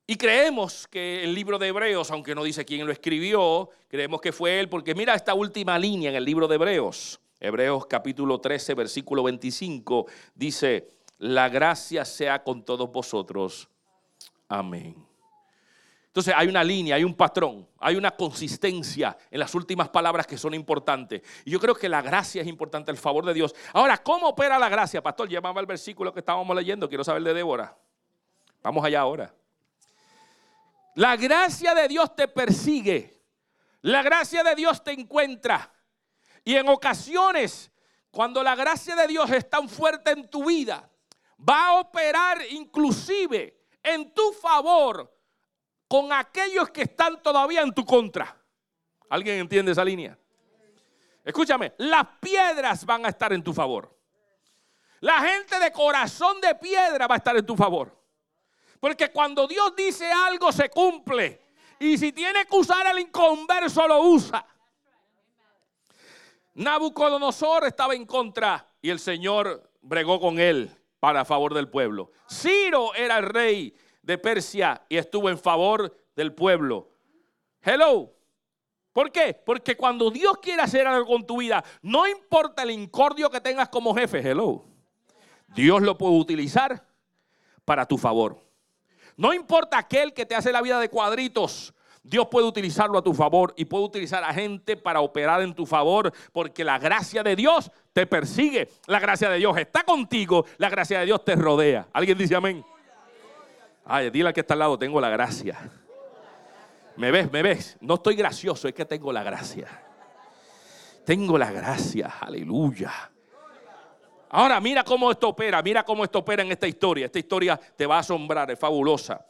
Y 0.05 0.15
creemos 0.15 0.87
que 0.87 1.23
el 1.23 1.33
libro 1.33 1.57
de 1.57 1.69
Hebreos, 1.69 2.11
aunque 2.11 2.35
no 2.35 2.43
dice 2.43 2.65
quién 2.65 2.85
lo 2.85 2.91
escribió, 2.91 3.69
creemos 3.87 4.21
que 4.21 4.31
fue 4.31 4.59
él, 4.59 4.69
porque 4.69 4.93
mira 4.93 5.15
esta 5.15 5.33
última 5.33 5.79
línea 5.79 6.09
en 6.09 6.15
el 6.17 6.25
libro 6.25 6.47
de 6.47 6.55
Hebreos. 6.55 7.19
Hebreos 7.39 7.87
capítulo 7.87 8.39
13, 8.39 8.75
versículo 8.75 9.23
25, 9.23 10.05
dice, 10.35 10.87
la 11.17 11.49
gracia 11.49 12.05
sea 12.05 12.43
con 12.43 12.63
todos 12.63 12.91
vosotros. 12.91 13.67
Amén. 14.47 15.10
Entonces 16.11 16.33
hay 16.35 16.49
una 16.49 16.61
línea, 16.61 16.97
hay 16.97 17.05
un 17.05 17.15
patrón, 17.15 17.65
hay 17.79 17.95
una 17.95 18.11
consistencia 18.11 19.17
en 19.29 19.39
las 19.39 19.55
últimas 19.55 19.87
palabras 19.87 20.27
que 20.27 20.37
son 20.37 20.53
importantes. 20.53 21.21
Y 21.45 21.51
yo 21.51 21.57
creo 21.57 21.73
que 21.73 21.87
la 21.87 22.01
gracia 22.01 22.41
es 22.41 22.49
importante, 22.49 22.91
el 22.91 22.97
favor 22.97 23.25
de 23.25 23.33
Dios. 23.33 23.55
Ahora, 23.71 23.97
¿cómo 23.97 24.27
opera 24.27 24.59
la 24.59 24.67
gracia? 24.67 25.01
Pastor, 25.01 25.29
llamaba 25.29 25.61
el 25.61 25.67
versículo 25.67 26.13
que 26.13 26.19
estábamos 26.19 26.53
leyendo, 26.53 26.89
quiero 26.89 27.05
saber 27.05 27.23
de 27.23 27.33
Débora. 27.33 27.77
Vamos 28.61 28.83
allá 28.83 28.99
ahora. 28.99 29.33
La 30.95 31.15
gracia 31.15 31.73
de 31.73 31.87
Dios 31.87 32.13
te 32.13 32.27
persigue. 32.27 33.23
La 33.79 34.03
gracia 34.03 34.43
de 34.43 34.53
Dios 34.53 34.83
te 34.83 34.91
encuentra. 34.91 35.71
Y 36.43 36.55
en 36.55 36.67
ocasiones, 36.67 37.71
cuando 38.11 38.43
la 38.43 38.55
gracia 38.55 38.97
de 38.97 39.07
Dios 39.07 39.31
es 39.31 39.49
tan 39.49 39.69
fuerte 39.69 40.11
en 40.11 40.29
tu 40.29 40.43
vida, 40.43 40.89
va 41.39 41.69
a 41.69 41.73
operar 41.79 42.41
inclusive 42.49 43.61
en 43.81 44.13
tu 44.13 44.33
favor 44.33 45.20
con 45.91 46.13
aquellos 46.13 46.69
que 46.69 46.83
están 46.83 47.21
todavía 47.21 47.59
en 47.59 47.73
tu 47.73 47.83
contra. 47.83 48.33
¿Alguien 49.09 49.39
entiende 49.39 49.73
esa 49.73 49.83
línea? 49.83 50.17
Escúchame, 51.21 51.73
las 51.79 52.07
piedras 52.21 52.85
van 52.85 53.05
a 53.05 53.09
estar 53.09 53.33
en 53.33 53.43
tu 53.43 53.53
favor. 53.53 53.93
La 55.01 55.19
gente 55.19 55.59
de 55.59 55.69
corazón 55.73 56.39
de 56.39 56.55
piedra 56.55 57.07
va 57.07 57.15
a 57.15 57.17
estar 57.17 57.35
en 57.35 57.45
tu 57.45 57.57
favor. 57.57 57.93
Porque 58.79 59.11
cuando 59.11 59.45
Dios 59.47 59.75
dice 59.75 60.09
algo 60.09 60.53
se 60.53 60.69
cumple. 60.69 61.41
Y 61.77 61.97
si 61.97 62.13
tiene 62.13 62.45
que 62.45 62.55
usar 62.55 62.87
el 62.87 62.99
inconverso, 62.99 63.85
lo 63.85 63.99
usa. 63.99 64.45
Nabucodonosor 66.53 67.65
estaba 67.65 67.95
en 67.95 68.05
contra 68.05 68.65
y 68.81 68.89
el 68.91 68.99
Señor 69.01 69.69
bregó 69.81 70.21
con 70.21 70.39
él 70.39 70.73
para 71.01 71.25
favor 71.25 71.53
del 71.53 71.67
pueblo. 71.67 72.13
Ciro 72.29 72.95
era 72.95 73.17
el 73.17 73.25
rey 73.25 73.75
Persia 74.17 74.81
y 74.89 74.97
estuvo 74.97 75.29
en 75.29 75.37
favor 75.37 75.95
del 76.15 76.33
pueblo. 76.33 76.89
Hello. 77.61 78.13
¿Por 78.93 79.11
qué? 79.11 79.33
Porque 79.33 79.77
cuando 79.77 80.11
Dios 80.11 80.37
quiere 80.41 80.61
hacer 80.61 80.85
algo 80.85 81.07
con 81.07 81.25
tu 81.25 81.37
vida, 81.37 81.63
no 81.81 82.07
importa 82.07 82.63
el 82.63 82.71
incordio 82.71 83.29
que 83.29 83.39
tengas 83.39 83.69
como 83.69 83.95
jefe, 83.95 84.19
hello. 84.19 84.65
Dios 85.47 85.81
lo 85.81 85.97
puede 85.97 86.15
utilizar 86.15 86.85
para 87.63 87.85
tu 87.85 87.97
favor. 87.97 88.43
No 89.15 89.33
importa 89.33 89.77
aquel 89.77 90.13
que 90.13 90.25
te 90.25 90.35
hace 90.35 90.51
la 90.51 90.61
vida 90.61 90.79
de 90.79 90.89
cuadritos, 90.89 91.73
Dios 92.03 92.27
puede 92.31 92.47
utilizarlo 92.47 92.97
a 92.97 93.03
tu 93.03 93.13
favor 93.13 93.53
y 93.55 93.65
puede 93.65 93.83
utilizar 93.83 94.23
a 94.23 94.33
gente 94.33 94.75
para 94.75 95.01
operar 95.01 95.41
en 95.41 95.53
tu 95.53 95.65
favor, 95.65 96.11
porque 96.31 96.63
la 96.63 96.79
gracia 96.79 97.21
de 97.21 97.35
Dios 97.35 97.71
te 97.93 98.07
persigue, 98.07 98.69
la 98.87 98.99
gracia 98.99 99.29
de 99.29 99.37
Dios 99.37 99.55
está 99.57 99.83
contigo, 99.83 100.45
la 100.57 100.69
gracia 100.69 100.99
de 100.99 101.05
Dios 101.05 101.23
te 101.23 101.35
rodea. 101.35 101.87
¿Alguien 101.93 102.17
dice 102.17 102.35
amén? 102.35 102.65
Ay, 103.85 104.09
dile 104.09 104.29
al 104.29 104.33
que 104.33 104.41
está 104.41 104.53
al 104.53 104.59
lado, 104.59 104.77
tengo 104.77 105.01
la 105.01 105.09
gracia. 105.09 105.57
¿Me 106.97 107.11
ves? 107.11 107.31
¿Me 107.31 107.41
ves? 107.41 107.77
No 107.81 107.95
estoy 107.95 108.15
gracioso, 108.15 108.67
es 108.67 108.73
que 108.73 108.85
tengo 108.85 109.11
la 109.11 109.23
gracia. 109.23 109.67
Tengo 111.05 111.37
la 111.37 111.51
gracia, 111.51 112.13
aleluya. 112.19 112.91
Ahora 114.29 114.61
mira 114.61 114.83
cómo 114.83 115.11
esto 115.11 115.29
opera, 115.29 115.61
mira 115.61 115.83
cómo 115.83 116.03
esto 116.03 116.19
opera 116.19 116.43
en 116.43 116.51
esta 116.51 116.67
historia. 116.67 117.07
Esta 117.07 117.19
historia 117.19 117.59
te 117.75 117.85
va 117.85 117.97
a 117.97 117.99
asombrar, 117.99 118.49
es 118.51 118.59
fabulosa. 118.59 119.25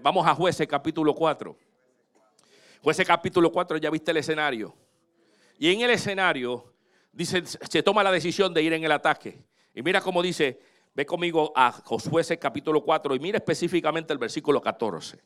Vamos 0.00 0.26
a 0.26 0.34
jueces 0.34 0.66
capítulo 0.66 1.14
4. 1.14 1.56
Jueces 2.82 3.06
capítulo 3.06 3.52
4, 3.52 3.76
ya 3.76 3.90
viste 3.90 4.10
el 4.10 4.16
escenario. 4.16 4.74
Y 5.58 5.72
en 5.72 5.82
el 5.82 5.90
escenario 5.90 6.74
dice, 7.12 7.44
se 7.46 7.82
toma 7.82 8.02
la 8.02 8.10
decisión 8.10 8.52
de 8.52 8.62
ir 8.62 8.72
en 8.72 8.82
el 8.82 8.92
ataque. 8.92 9.44
Y 9.74 9.82
mira 9.82 10.00
cómo 10.00 10.22
dice, 10.22 10.58
Ve 10.94 11.04
conmigo 11.04 11.52
a 11.56 11.72
Josué 11.72 12.22
capítulo 12.38 12.80
4 12.80 13.16
y 13.16 13.18
mira 13.18 13.38
específicamente 13.38 14.12
el 14.12 14.18
versículo 14.18 14.60
14. 14.60 15.18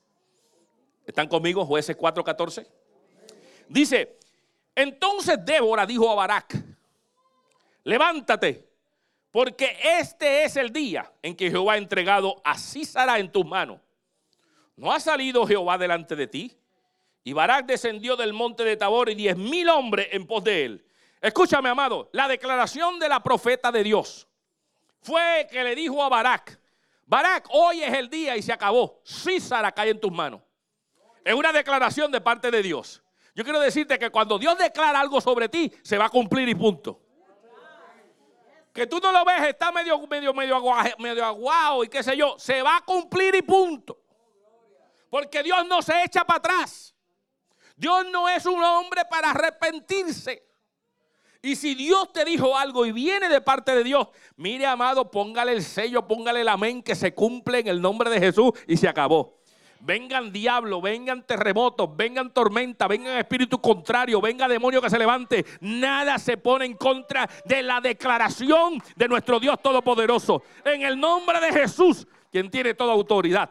¿Están 1.06 1.28
conmigo? 1.28 1.66
Jueces 1.66 1.94
4, 1.94 2.24
14. 2.24 2.66
Dice, 3.68 4.18
entonces 4.74 5.44
Débora 5.44 5.84
dijo 5.84 6.10
a 6.10 6.14
Barak, 6.14 6.56
levántate, 7.84 8.66
porque 9.30 9.76
este 9.98 10.44
es 10.44 10.56
el 10.56 10.72
día 10.72 11.12
en 11.20 11.36
que 11.36 11.50
Jehová 11.50 11.74
ha 11.74 11.78
entregado 11.78 12.40
a 12.44 12.56
Císara 12.56 13.18
en 13.18 13.30
tus 13.30 13.44
manos. 13.44 13.78
¿No 14.74 14.90
ha 14.90 15.00
salido 15.00 15.46
Jehová 15.46 15.76
delante 15.76 16.16
de 16.16 16.28
ti? 16.28 16.56
Y 17.24 17.34
Barak 17.34 17.66
descendió 17.66 18.16
del 18.16 18.32
monte 18.32 18.64
de 18.64 18.78
Tabor 18.78 19.10
y 19.10 19.14
diez 19.14 19.36
mil 19.36 19.68
hombres 19.68 20.08
en 20.12 20.26
pos 20.26 20.44
de 20.44 20.64
él. 20.64 20.86
Escúchame, 21.20 21.68
amado, 21.68 22.08
la 22.12 22.26
declaración 22.26 22.98
de 22.98 23.08
la 23.10 23.22
profeta 23.22 23.70
de 23.70 23.82
Dios 23.82 24.28
fue 25.00 25.46
que 25.50 25.62
le 25.64 25.74
dijo 25.74 26.02
a 26.02 26.08
Barak, 26.08 26.58
Barak, 27.08 27.48
hoy 27.50 27.82
es 27.82 27.94
el 27.94 28.10
día 28.10 28.36
y 28.36 28.42
se 28.42 28.52
acabó. 28.52 29.00
Císara 29.02 29.72
cae 29.72 29.90
en 29.90 30.00
tus 30.00 30.12
manos. 30.12 30.42
Es 31.24 31.34
una 31.34 31.52
declaración 31.52 32.12
de 32.12 32.20
parte 32.20 32.50
de 32.50 32.62
Dios. 32.62 33.02
Yo 33.34 33.44
quiero 33.44 33.60
decirte 33.60 33.98
que 33.98 34.10
cuando 34.10 34.38
Dios 34.38 34.58
declara 34.58 35.00
algo 35.00 35.20
sobre 35.20 35.48
ti, 35.48 35.72
se 35.82 35.96
va 35.96 36.06
a 36.06 36.10
cumplir 36.10 36.48
y 36.48 36.54
punto. 36.54 37.00
Que 38.74 38.86
tú 38.86 39.00
no 39.00 39.10
lo 39.10 39.24
ves, 39.24 39.48
está 39.48 39.72
medio, 39.72 40.06
medio, 40.06 40.34
medio, 40.34 40.56
aguado, 40.56 40.90
medio 40.98 41.24
aguado 41.24 41.84
y 41.84 41.88
qué 41.88 42.02
sé 42.02 42.16
yo, 42.16 42.38
se 42.38 42.62
va 42.62 42.76
a 42.76 42.80
cumplir 42.82 43.34
y 43.34 43.42
punto. 43.42 43.98
Porque 45.08 45.42
Dios 45.42 45.66
no 45.66 45.80
se 45.80 46.02
echa 46.04 46.24
para 46.24 46.38
atrás. 46.38 46.94
Dios 47.76 48.06
no 48.10 48.28
es 48.28 48.44
un 48.44 48.62
hombre 48.62 49.04
para 49.04 49.30
arrepentirse. 49.30 50.47
Y 51.40 51.54
si 51.54 51.74
Dios 51.74 52.12
te 52.12 52.24
dijo 52.24 52.56
algo 52.56 52.84
y 52.84 52.92
viene 52.92 53.28
de 53.28 53.40
parte 53.40 53.74
de 53.74 53.84
Dios, 53.84 54.08
mire 54.36 54.66
amado, 54.66 55.10
póngale 55.10 55.52
el 55.52 55.62
sello, 55.62 56.06
póngale 56.06 56.40
el 56.40 56.48
amén 56.48 56.82
que 56.82 56.96
se 56.96 57.14
cumple 57.14 57.60
en 57.60 57.68
el 57.68 57.80
nombre 57.80 58.10
de 58.10 58.18
Jesús 58.18 58.52
y 58.66 58.76
se 58.76 58.88
acabó. 58.88 59.38
Vengan 59.80 60.32
diablo, 60.32 60.80
vengan 60.80 61.24
terremotos, 61.24 61.96
vengan 61.96 62.34
tormenta, 62.34 62.88
vengan 62.88 63.16
espíritu 63.18 63.60
contrario, 63.60 64.20
venga 64.20 64.48
demonio 64.48 64.82
que 64.82 64.90
se 64.90 64.98
levante. 64.98 65.46
Nada 65.60 66.18
se 66.18 66.36
pone 66.36 66.64
en 66.64 66.74
contra 66.74 67.28
de 67.44 67.62
la 67.62 67.80
declaración 67.80 68.82
de 68.96 69.06
nuestro 69.06 69.38
Dios 69.38 69.62
Todopoderoso. 69.62 70.42
En 70.64 70.82
el 70.82 70.98
nombre 70.98 71.40
de 71.40 71.52
Jesús, 71.52 72.08
quien 72.32 72.50
tiene 72.50 72.74
toda 72.74 72.92
autoridad. 72.92 73.50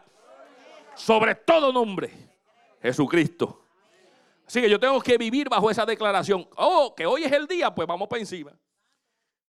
Sobre 0.94 1.34
todo 1.34 1.72
nombre, 1.72 2.12
Jesucristo. 2.82 3.67
Así 4.48 4.62
que 4.62 4.70
yo 4.70 4.80
tengo 4.80 4.98
que 5.02 5.18
vivir 5.18 5.50
bajo 5.50 5.70
esa 5.70 5.84
declaración. 5.84 6.48
Oh, 6.56 6.94
que 6.96 7.04
hoy 7.04 7.24
es 7.24 7.32
el 7.32 7.46
día, 7.46 7.74
pues 7.74 7.86
vamos 7.86 8.08
para 8.08 8.20
encima. 8.20 8.58